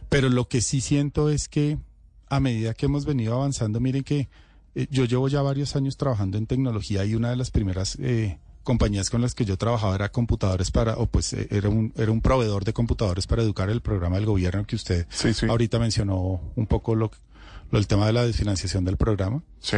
pero 0.09 0.29
lo 0.29 0.47
que 0.47 0.61
sí 0.61 0.81
siento 0.81 1.29
es 1.29 1.47
que 1.47 1.79
a 2.29 2.39
medida 2.39 2.73
que 2.73 2.87
hemos 2.87 3.05
venido 3.05 3.35
avanzando, 3.35 3.79
miren 3.79 4.03
que 4.03 4.29
eh, 4.81 4.87
yo 4.91 5.05
llevo 5.05 5.27
ya 5.27 5.41
varios 5.41 5.75
años 5.75 5.97
trabajando 5.97 6.37
en 6.37 6.45
tecnología 6.47 7.03
y 7.05 7.15
una 7.15 7.29
de 7.29 7.35
las 7.35 7.51
primeras 7.51 7.97
eh, 7.99 8.39
compañías 8.63 9.09
con 9.09 9.21
las 9.21 9.33
que 9.33 9.45
yo 9.45 9.57
trabajaba 9.57 9.95
era 9.95 10.09
computadores 10.11 10.71
para, 10.71 10.97
o 10.97 11.05
pues 11.07 11.33
eh, 11.33 11.47
era 11.51 11.69
un, 11.69 11.93
era 11.95 12.11
un 12.11 12.21
proveedor 12.21 12.63
de 12.65 12.73
computadores 12.73 13.25
para 13.27 13.41
educar 13.41 13.69
el 13.69 13.81
programa 13.81 14.17
del 14.17 14.25
gobierno 14.25 14.65
que 14.65 14.75
usted 14.75 15.05
Sí, 15.09 15.33
sí. 15.33 15.45
ahorita 15.47 15.79
mencionó 15.79 16.41
un 16.55 16.67
poco 16.67 16.93
lo, 16.95 17.11
lo 17.71 17.79
el 17.79 17.87
tema 17.87 18.07
de 18.07 18.13
la 18.13 18.25
desfinanciación 18.25 18.83
del 18.85 18.97
programa. 18.97 19.41
Sí. 19.59 19.77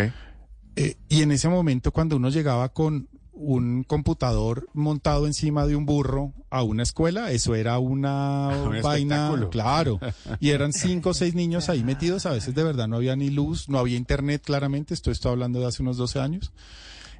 Eh, 0.75 0.95
y 1.09 1.21
en 1.21 1.31
ese 1.31 1.49
momento, 1.49 1.91
cuando 1.91 2.15
uno 2.15 2.29
llegaba 2.29 2.69
con 2.69 3.07
un 3.41 3.83
computador 3.83 4.67
montado 4.73 5.25
encima 5.25 5.65
de 5.65 5.77
un 5.77 5.85
burro 5.85 6.33
a 6.49 6.61
una 6.61 6.83
escuela, 6.83 7.31
eso 7.31 7.55
era 7.55 7.79
una 7.79 8.49
Un 8.65 8.81
vaina, 8.81 9.47
claro. 9.49 9.99
Y 10.41 10.49
eran 10.49 10.73
cinco 10.73 11.11
o 11.11 11.13
seis 11.13 11.35
niños 11.35 11.69
ahí 11.69 11.83
metidos, 11.83 12.25
a 12.25 12.31
veces 12.31 12.53
de 12.53 12.63
verdad 12.63 12.89
no 12.89 12.97
había 12.97 13.15
ni 13.15 13.29
luz, 13.29 13.69
no 13.69 13.79
había 13.79 13.95
internet 13.95 14.43
claramente, 14.45 14.93
esto 14.93 15.09
estoy 15.09 15.31
hablando 15.31 15.59
de 15.61 15.67
hace 15.67 15.81
unos 15.81 15.95
12 15.95 16.19
años. 16.19 16.51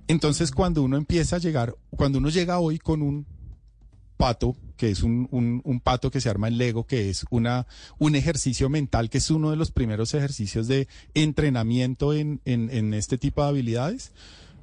Entonces, 0.08 0.52
cuando 0.52 0.84
uno 0.84 0.98
empieza 0.98 1.38
a 1.38 1.40
llegar, 1.40 1.76
cuando 1.92 2.18
uno 2.18 2.30
llega 2.30 2.60
hoy 2.60 2.80
con 2.80 3.02
un 3.02 3.26
pato, 4.18 4.58
que 4.76 4.90
es 4.90 5.04
un, 5.04 5.30
un, 5.32 5.62
un 5.64 5.80
pato 5.80 6.12
que 6.12 6.20
se 6.20 6.30
arma 6.30 6.50
en 6.50 6.58
Lego, 6.58 6.86
que 6.86 7.10
es 7.10 7.26
una, 7.30 7.66
un 7.98 8.16
ejercicio 8.16 8.70
mental, 8.70 9.10
que 9.10 9.20
es 9.20 9.32
uno 9.32 9.52
de 9.52 9.56
los 9.56 9.72
primeros 9.72 10.14
ejercicios 10.14 10.68
de 10.68 10.90
entrenamiento 11.14 12.14
en, 12.14 12.42
en, 12.44 12.70
en 12.72 12.94
este 12.94 13.18
tipo 13.18 13.42
de 13.42 13.50
habilidades. 13.50 14.12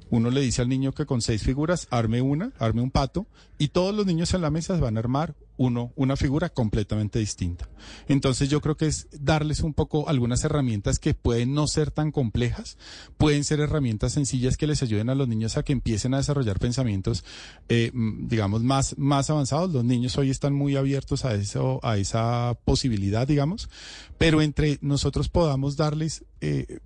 Uno 0.09 0.29
le 0.29 0.41
dice 0.41 0.61
al 0.61 0.69
niño 0.69 0.93
que 0.93 1.05
con 1.05 1.21
seis 1.21 1.43
figuras 1.43 1.87
arme 1.89 2.21
una, 2.21 2.53
arme 2.59 2.81
un 2.81 2.91
pato, 2.91 3.27
y 3.57 3.69
todos 3.69 3.93
los 3.93 4.05
niños 4.05 4.33
en 4.33 4.41
la 4.41 4.51
mesa 4.51 4.79
van 4.79 4.97
a 4.97 4.99
armar 4.99 5.35
uno, 5.57 5.91
una 5.95 6.15
figura 6.15 6.49
completamente 6.49 7.19
distinta. 7.19 7.67
Entonces 8.07 8.49
yo 8.49 8.61
creo 8.61 8.77
que 8.77 8.85
es 8.85 9.07
darles 9.11 9.61
un 9.61 9.73
poco 9.73 10.07
algunas 10.07 10.43
herramientas 10.43 10.99
que 10.99 11.15
pueden 11.15 11.53
no 11.53 11.67
ser 11.67 11.91
tan 11.91 12.11
complejas, 12.11 12.77
pueden 13.17 13.43
ser 13.43 13.59
herramientas 13.59 14.13
sencillas 14.13 14.55
que 14.55 14.67
les 14.67 14.83
ayuden 14.83 15.09
a 15.09 15.15
los 15.15 15.27
niños 15.27 15.57
a 15.57 15.63
que 15.63 15.73
empiecen 15.73 16.13
a 16.13 16.17
desarrollar 16.17 16.59
pensamientos, 16.59 17.25
eh, 17.69 17.91
digamos, 17.93 18.63
más, 18.63 18.97
más 18.97 19.29
avanzados. 19.29 19.71
Los 19.71 19.83
niños 19.83 20.17
hoy 20.17 20.29
están 20.29 20.53
muy 20.53 20.75
abiertos 20.75 21.25
a 21.25 21.33
eso, 21.33 21.79
a 21.83 21.97
esa 21.97 22.57
posibilidad, 22.63 23.27
digamos, 23.27 23.69
pero 24.17 24.41
entre 24.41 24.77
nosotros 24.81 25.27
podamos 25.29 25.75
darles 25.75 26.23
eh, 26.39 26.79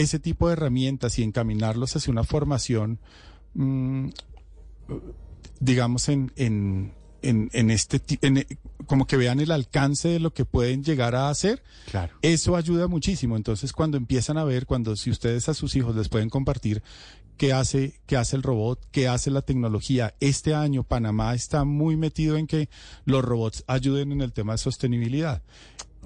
ese 0.00 0.18
tipo 0.18 0.46
de 0.48 0.54
herramientas 0.54 1.18
y 1.18 1.22
encaminarlos 1.22 1.94
hacia 1.96 2.10
una 2.12 2.24
formación, 2.24 2.98
mm, 3.54 4.08
digamos, 5.60 6.08
en, 6.08 6.32
en, 6.36 6.92
en, 7.22 7.50
en 7.52 7.70
este, 7.70 8.00
en, 8.22 8.46
como 8.86 9.06
que 9.06 9.16
vean 9.16 9.40
el 9.40 9.50
alcance 9.50 10.08
de 10.08 10.20
lo 10.20 10.32
que 10.32 10.44
pueden 10.44 10.84
llegar 10.84 11.14
a 11.14 11.28
hacer, 11.30 11.62
Claro. 11.90 12.14
eso 12.22 12.56
ayuda 12.56 12.86
muchísimo. 12.86 13.36
Entonces, 13.36 13.72
cuando 13.72 13.96
empiezan 13.96 14.38
a 14.38 14.44
ver, 14.44 14.66
cuando 14.66 14.96
si 14.96 15.10
ustedes 15.10 15.48
a 15.48 15.54
sus 15.54 15.74
hijos 15.76 15.96
les 15.96 16.08
pueden 16.08 16.30
compartir 16.30 16.82
qué 17.36 17.52
hace, 17.52 18.00
qué 18.06 18.16
hace 18.16 18.36
el 18.36 18.42
robot, 18.42 18.80
qué 18.90 19.08
hace 19.08 19.30
la 19.30 19.42
tecnología. 19.42 20.14
Este 20.20 20.54
año 20.54 20.82
Panamá 20.84 21.34
está 21.34 21.64
muy 21.64 21.96
metido 21.96 22.36
en 22.36 22.46
que 22.46 22.68
los 23.04 23.24
robots 23.24 23.64
ayuden 23.66 24.12
en 24.12 24.20
el 24.22 24.32
tema 24.32 24.52
de 24.52 24.58
sostenibilidad. 24.58 25.42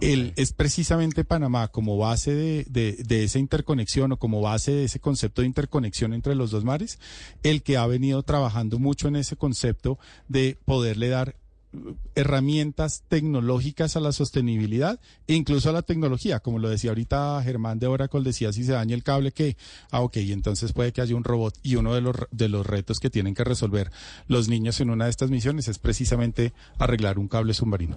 El, 0.01 0.33
es 0.37 0.53
precisamente 0.53 1.25
Panamá 1.25 1.69
como 1.69 1.97
base 1.97 2.35
de, 2.35 2.65
de, 2.69 2.93
de 3.05 3.25
esa 3.25 3.39
interconexión 3.39 4.13
o 4.13 4.19
como 4.19 4.41
base 4.41 4.73
de 4.73 4.85
ese 4.85 4.99
concepto 4.99 5.43
de 5.43 5.47
interconexión 5.47 6.13
entre 6.13 6.35
los 6.35 6.51
dos 6.51 6.65
mares, 6.65 6.99
el 7.43 7.63
que 7.63 7.77
ha 7.77 7.87
venido 7.87 8.23
trabajando 8.23 8.79
mucho 8.79 9.09
en 9.09 9.17
ese 9.17 9.37
concepto 9.37 9.99
de 10.29 10.59
poderle 10.65 11.09
dar 11.09 11.37
herramientas 12.15 13.05
tecnológicas 13.09 13.97
a 13.97 14.01
la 14.01 14.13
sostenibilidad 14.13 15.01
e 15.27 15.35
incluso 15.35 15.71
a 15.71 15.73
la 15.73 15.83
tecnología. 15.83 16.41
Como 16.41 16.59
lo 16.59 16.69
decía 16.69 16.91
ahorita 16.91 17.41
Germán 17.43 17.79
de 17.79 17.87
Oracle, 17.87 18.23
decía 18.23 18.53
si 18.53 18.65
se 18.65 18.73
daña 18.73 18.95
el 18.95 19.03
cable 19.03 19.33
que, 19.33 19.57
ah, 19.91 20.01
ok, 20.01 20.19
entonces 20.19 20.73
puede 20.73 20.93
que 20.93 21.01
haya 21.01 21.17
un 21.17 21.25
robot 21.25 21.59
y 21.63 21.77
uno 21.77 21.95
de 21.95 22.03
los, 22.03 22.17
de 22.31 22.49
los 22.49 22.67
retos 22.67 23.01
que 23.01 23.11
tienen 23.11 23.35
que 23.35 23.45
resolver 23.45 23.91
los 24.29 24.49
niños 24.49 24.81
en 24.81 24.91
una 24.91 25.05
de 25.05 25.11
estas 25.11 25.31
misiones 25.31 25.69
es 25.69 25.79
precisamente 25.79 26.53
arreglar 26.79 27.19
un 27.19 27.29
cable 27.29 27.55
submarino. 27.55 27.97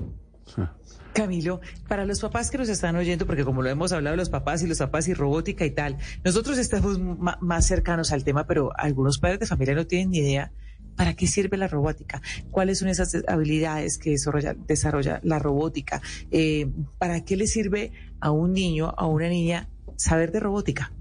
Camilo, 1.16 1.62
para 1.88 2.06
los 2.06 2.20
papás 2.20 2.52
que 2.52 2.58
nos 2.58 2.68
están 2.68 2.98
oyendo, 2.98 3.26
porque 3.26 3.46
como 3.46 3.62
lo 3.62 3.70
hemos 3.70 3.94
hablado, 3.94 4.18
los 4.18 4.30
papás 4.30 4.62
y 4.64 4.68
los 4.68 4.80
papás 4.80 5.08
y 5.08 5.14
robótica 5.14 5.66
y 5.66 5.72
tal, 5.72 5.98
nosotros 6.26 6.58
estamos 6.58 7.00
más 7.00 7.66
cercanos 7.66 8.12
al 8.12 8.26
tema, 8.26 8.46
pero 8.46 8.72
algunos 8.78 9.18
padres 9.18 9.40
de 9.40 9.48
familia 9.48 9.76
no 9.76 9.88
tienen 9.88 10.10
ni 10.10 10.18
idea 10.18 10.52
para 10.98 11.14
qué 11.14 11.26
sirve 11.26 11.56
la 11.56 11.70
robótica, 11.70 12.22
cuáles 12.52 12.80
son 12.80 12.90
esas 12.90 13.16
habilidades 13.28 13.98
que 13.98 14.12
desarrolla, 14.12 14.56
desarrolla 14.68 15.22
la 15.24 15.40
robótica, 15.40 16.02
eh, 16.32 16.68
para 17.00 17.24
qué 17.24 17.38
le 17.38 17.48
sirve 17.48 17.94
a 18.20 18.32
un 18.32 18.52
niño, 18.52 18.94
a 18.98 19.06
una 19.06 19.30
niña 19.30 19.70
saber 19.96 20.34
de 20.34 20.42
robótica. 20.42 20.92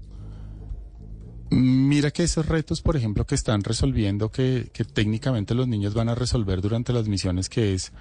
Mira 1.51 2.11
que 2.11 2.23
esos 2.23 2.47
retos, 2.47 2.81
por 2.81 2.95
ejemplo, 2.95 3.25
que 3.25 3.35
están 3.35 3.63
resolviendo, 3.63 4.29
que, 4.29 4.69
que 4.73 4.83
técnicamente 4.83 5.53
los 5.53 5.67
niños 5.67 5.93
van 5.93 6.09
a 6.09 6.15
resolver 6.15 6.59
durante 6.61 6.91
las 6.91 7.07
misiones, 7.07 7.49
que 7.49 7.73
es 7.73 7.93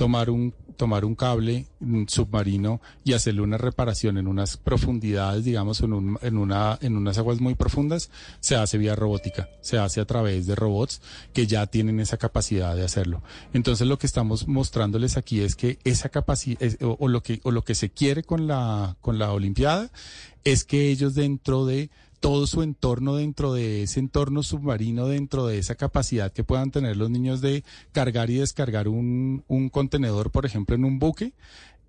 tomar 0.00 0.30
un, 0.30 0.54
tomar 0.78 1.04
un 1.04 1.14
cable 1.14 1.66
submarino 2.06 2.80
y 3.04 3.12
hacerle 3.12 3.42
una 3.42 3.58
reparación 3.58 4.16
en 4.16 4.28
unas 4.28 4.56
profundidades, 4.56 5.44
digamos, 5.44 5.82
en, 5.82 5.92
un, 5.92 6.18
en, 6.22 6.38
una, 6.38 6.78
en 6.80 6.96
unas 6.96 7.18
aguas 7.18 7.38
muy 7.38 7.54
profundas, 7.54 8.08
se 8.40 8.56
hace 8.56 8.78
vía 8.78 8.96
robótica, 8.96 9.50
se 9.60 9.76
hace 9.76 10.00
a 10.00 10.06
través 10.06 10.46
de 10.46 10.54
robots 10.54 11.02
que 11.34 11.46
ya 11.46 11.66
tienen 11.66 12.00
esa 12.00 12.16
capacidad 12.16 12.74
de 12.74 12.82
hacerlo. 12.82 13.22
Entonces 13.52 13.86
lo 13.86 13.98
que 13.98 14.06
estamos 14.06 14.48
mostrándoles 14.48 15.18
aquí 15.18 15.42
es 15.42 15.54
que 15.54 15.78
esa 15.84 16.08
capacidad, 16.08 16.62
o, 16.80 16.96
o 16.98 17.08
lo 17.08 17.22
que, 17.22 17.40
o 17.42 17.50
lo 17.50 17.62
que 17.62 17.74
se 17.74 17.90
quiere 17.90 18.22
con 18.22 18.46
la, 18.46 18.96
con 19.02 19.18
la 19.18 19.32
Olimpiada, 19.32 19.90
es 20.44 20.64
que 20.64 20.88
ellos 20.88 21.14
dentro 21.14 21.66
de 21.66 21.90
todo 22.20 22.46
su 22.46 22.62
entorno 22.62 23.16
dentro 23.16 23.52
de 23.52 23.82
ese 23.82 23.98
entorno 23.98 24.42
submarino, 24.42 25.06
dentro 25.06 25.46
de 25.46 25.58
esa 25.58 25.74
capacidad 25.74 26.32
que 26.32 26.44
puedan 26.44 26.70
tener 26.70 26.96
los 26.96 27.10
niños 27.10 27.40
de 27.40 27.64
cargar 27.92 28.30
y 28.30 28.36
descargar 28.36 28.88
un, 28.88 29.42
un 29.48 29.70
contenedor, 29.70 30.30
por 30.30 30.46
ejemplo, 30.46 30.76
en 30.76 30.84
un 30.84 30.98
buque, 30.98 31.32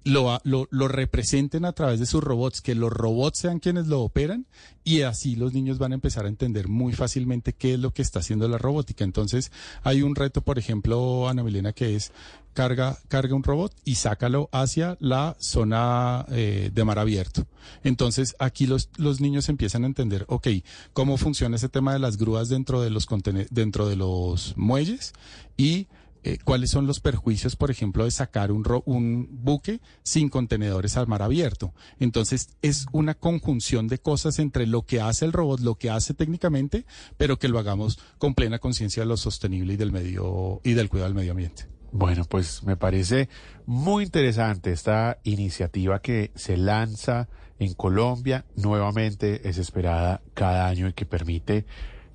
lo, 0.03 0.39
lo, 0.43 0.67
lo, 0.71 0.87
representen 0.87 1.65
a 1.65 1.73
través 1.73 1.99
de 1.99 2.05
sus 2.05 2.23
robots, 2.23 2.61
que 2.61 2.75
los 2.75 2.91
robots 2.91 3.39
sean 3.39 3.59
quienes 3.59 3.87
lo 3.87 4.01
operan 4.01 4.47
y 4.83 5.01
así 5.01 5.35
los 5.35 5.53
niños 5.53 5.77
van 5.77 5.91
a 5.91 5.95
empezar 5.95 6.25
a 6.25 6.29
entender 6.29 6.67
muy 6.67 6.93
fácilmente 6.93 7.53
qué 7.53 7.75
es 7.75 7.79
lo 7.79 7.93
que 7.93 8.01
está 8.01 8.19
haciendo 8.19 8.47
la 8.47 8.57
robótica. 8.57 9.03
Entonces 9.03 9.51
hay 9.83 10.01
un 10.01 10.15
reto, 10.15 10.41
por 10.41 10.57
ejemplo, 10.57 11.29
Ana 11.29 11.43
Milena, 11.43 11.73
que 11.73 11.95
es 11.95 12.11
carga, 12.53 12.97
carga 13.07 13.35
un 13.35 13.43
robot 13.43 13.73
y 13.85 13.95
sácalo 13.95 14.49
hacia 14.51 14.97
la 14.99 15.35
zona 15.39 16.25
eh, 16.29 16.71
de 16.73 16.83
mar 16.83 16.99
abierto. 16.99 17.45
Entonces 17.83 18.35
aquí 18.39 18.65
los, 18.65 18.89
los 18.97 19.21
niños 19.21 19.49
empiezan 19.49 19.83
a 19.83 19.87
entender, 19.87 20.25
ok, 20.27 20.47
cómo 20.93 21.17
funciona 21.17 21.55
ese 21.55 21.69
tema 21.69 21.93
de 21.93 21.99
las 21.99 22.17
grúas 22.17 22.49
dentro 22.49 22.81
de 22.81 22.89
los, 22.89 23.07
dentro 23.51 23.87
de 23.87 23.95
los 23.95 24.57
muelles 24.57 25.13
y 25.57 25.87
eh, 26.23 26.37
cuáles 26.43 26.69
son 26.69 26.87
los 26.87 26.99
perjuicios, 26.99 27.55
por 27.55 27.71
ejemplo, 27.71 28.05
de 28.05 28.11
sacar 28.11 28.51
un, 28.51 28.63
un 28.85 29.27
buque 29.31 29.81
sin 30.03 30.29
contenedores 30.29 30.97
al 30.97 31.07
mar 31.07 31.21
abierto. 31.21 31.73
Entonces, 31.99 32.49
es 32.61 32.85
una 32.91 33.15
conjunción 33.15 33.87
de 33.87 33.97
cosas 33.97 34.39
entre 34.39 34.67
lo 34.67 34.83
que 34.83 35.01
hace 35.01 35.25
el 35.25 35.33
robot, 35.33 35.61
lo 35.61 35.75
que 35.75 35.89
hace 35.89 36.13
técnicamente, 36.13 36.85
pero 37.17 37.39
que 37.39 37.47
lo 37.47 37.59
hagamos 37.59 37.99
con 38.17 38.35
plena 38.35 38.59
conciencia 38.59 39.03
de 39.03 39.07
lo 39.07 39.17
sostenible 39.17 39.73
y 39.73 39.77
del 39.77 39.91
medio 39.91 40.61
y 40.63 40.73
del 40.73 40.89
cuidado 40.89 41.09
del 41.09 41.15
medio 41.15 41.31
ambiente. 41.31 41.67
Bueno, 41.91 42.23
pues 42.23 42.63
me 42.63 42.77
parece 42.77 43.27
muy 43.65 44.05
interesante 44.05 44.71
esta 44.71 45.17
iniciativa 45.23 46.01
que 46.01 46.31
se 46.35 46.55
lanza 46.55 47.27
en 47.59 47.73
Colombia. 47.73 48.45
Nuevamente 48.55 49.49
es 49.49 49.57
esperada 49.57 50.21
cada 50.33 50.67
año 50.67 50.87
y 50.87 50.93
que 50.93 51.05
permite 51.05 51.65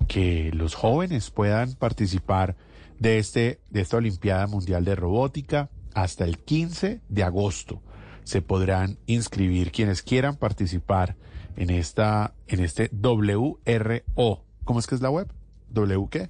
que 0.07 0.51
los 0.53 0.73
jóvenes 0.73 1.29
puedan 1.29 1.73
participar 1.73 2.55
de, 2.99 3.19
este, 3.19 3.59
de 3.69 3.81
esta 3.81 3.97
Olimpiada 3.97 4.47
Mundial 4.47 4.85
de 4.85 4.95
Robótica 4.95 5.69
hasta 5.93 6.25
el 6.25 6.39
15 6.39 7.01
de 7.07 7.23
agosto. 7.23 7.81
Se 8.23 8.41
podrán 8.41 8.97
inscribir 9.05 9.71
quienes 9.71 10.01
quieran 10.01 10.35
participar 10.35 11.15
en 11.55 11.69
esta, 11.69 12.33
en 12.47 12.63
este 12.63 12.89
WRO. 12.91 14.43
¿Cómo 14.63 14.79
es 14.79 14.87
que 14.87 14.95
es 14.95 15.01
la 15.01 15.09
web? 15.09 15.31
¿W 15.69 16.07
qué? 16.09 16.29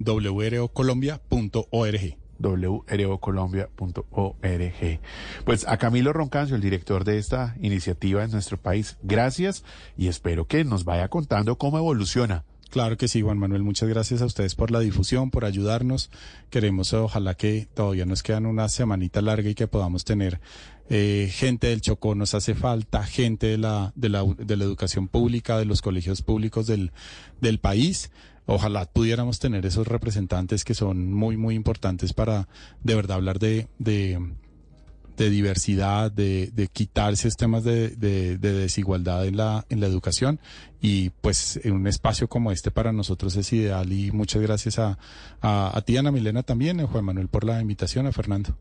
wrocolombia.org 0.00 2.20
wrocolombia.org. 2.40 5.00
Pues 5.44 5.68
a 5.68 5.76
Camilo 5.76 6.12
Roncancio, 6.12 6.56
el 6.56 6.62
director 6.62 7.04
de 7.04 7.18
esta 7.18 7.54
iniciativa 7.60 8.24
en 8.24 8.30
nuestro 8.30 8.56
país, 8.56 8.96
gracias 9.02 9.64
y 9.96 10.08
espero 10.08 10.46
que 10.46 10.64
nos 10.64 10.84
vaya 10.84 11.08
contando 11.08 11.58
cómo 11.58 11.78
evoluciona 11.78 12.44
Claro 12.70 12.96
que 12.96 13.08
sí, 13.08 13.20
Juan 13.20 13.38
Manuel. 13.38 13.64
Muchas 13.64 13.88
gracias 13.88 14.22
a 14.22 14.26
ustedes 14.26 14.54
por 14.54 14.70
la 14.70 14.78
difusión, 14.78 15.32
por 15.32 15.44
ayudarnos. 15.44 16.08
Queremos, 16.50 16.92
ojalá 16.92 17.34
que 17.34 17.66
todavía 17.74 18.06
nos 18.06 18.22
quedan 18.22 18.46
una 18.46 18.68
semanita 18.68 19.20
larga 19.20 19.50
y 19.50 19.56
que 19.56 19.66
podamos 19.66 20.04
tener 20.04 20.40
eh, 20.88 21.28
gente 21.32 21.66
del 21.66 21.80
Chocó. 21.80 22.14
Nos 22.14 22.34
hace 22.34 22.54
falta 22.54 23.02
gente 23.02 23.48
de 23.48 23.58
la, 23.58 23.92
de 23.96 24.08
la, 24.08 24.24
de 24.24 24.56
la 24.56 24.64
educación 24.64 25.08
pública, 25.08 25.58
de 25.58 25.64
los 25.64 25.82
colegios 25.82 26.22
públicos 26.22 26.68
del, 26.68 26.92
del 27.40 27.58
país. 27.58 28.12
Ojalá 28.46 28.84
pudiéramos 28.84 29.40
tener 29.40 29.66
esos 29.66 29.88
representantes 29.88 30.64
que 30.64 30.74
son 30.74 31.12
muy, 31.12 31.36
muy 31.36 31.56
importantes 31.56 32.12
para 32.12 32.48
de 32.84 32.94
verdad 32.94 33.16
hablar 33.16 33.40
de, 33.40 33.66
de 33.80 34.16
de 35.20 35.28
diversidad, 35.28 36.10
de, 36.10 36.50
de 36.54 36.66
quitarse 36.68 37.28
temas 37.32 37.62
de, 37.62 37.90
de, 37.90 38.38
desigualdad 38.38 39.26
en 39.26 39.36
la, 39.36 39.66
en 39.68 39.80
la 39.80 39.86
educación. 39.86 40.40
Y 40.80 41.10
pues 41.10 41.60
en 41.62 41.74
un 41.74 41.86
espacio 41.86 42.26
como 42.26 42.52
este 42.52 42.70
para 42.70 42.90
nosotros 42.90 43.36
es 43.36 43.52
ideal. 43.52 43.92
Y 43.92 44.12
muchas 44.12 44.40
gracias 44.40 44.78
a, 44.78 44.98
a, 45.42 45.76
a 45.76 45.80
ti, 45.82 45.98
Ana 45.98 46.10
Milena, 46.10 46.42
también, 46.42 46.80
a 46.80 46.86
Juan 46.86 47.04
Manuel, 47.04 47.28
por 47.28 47.44
la 47.44 47.60
invitación, 47.60 48.06
a 48.06 48.12
Fernando. 48.12 48.56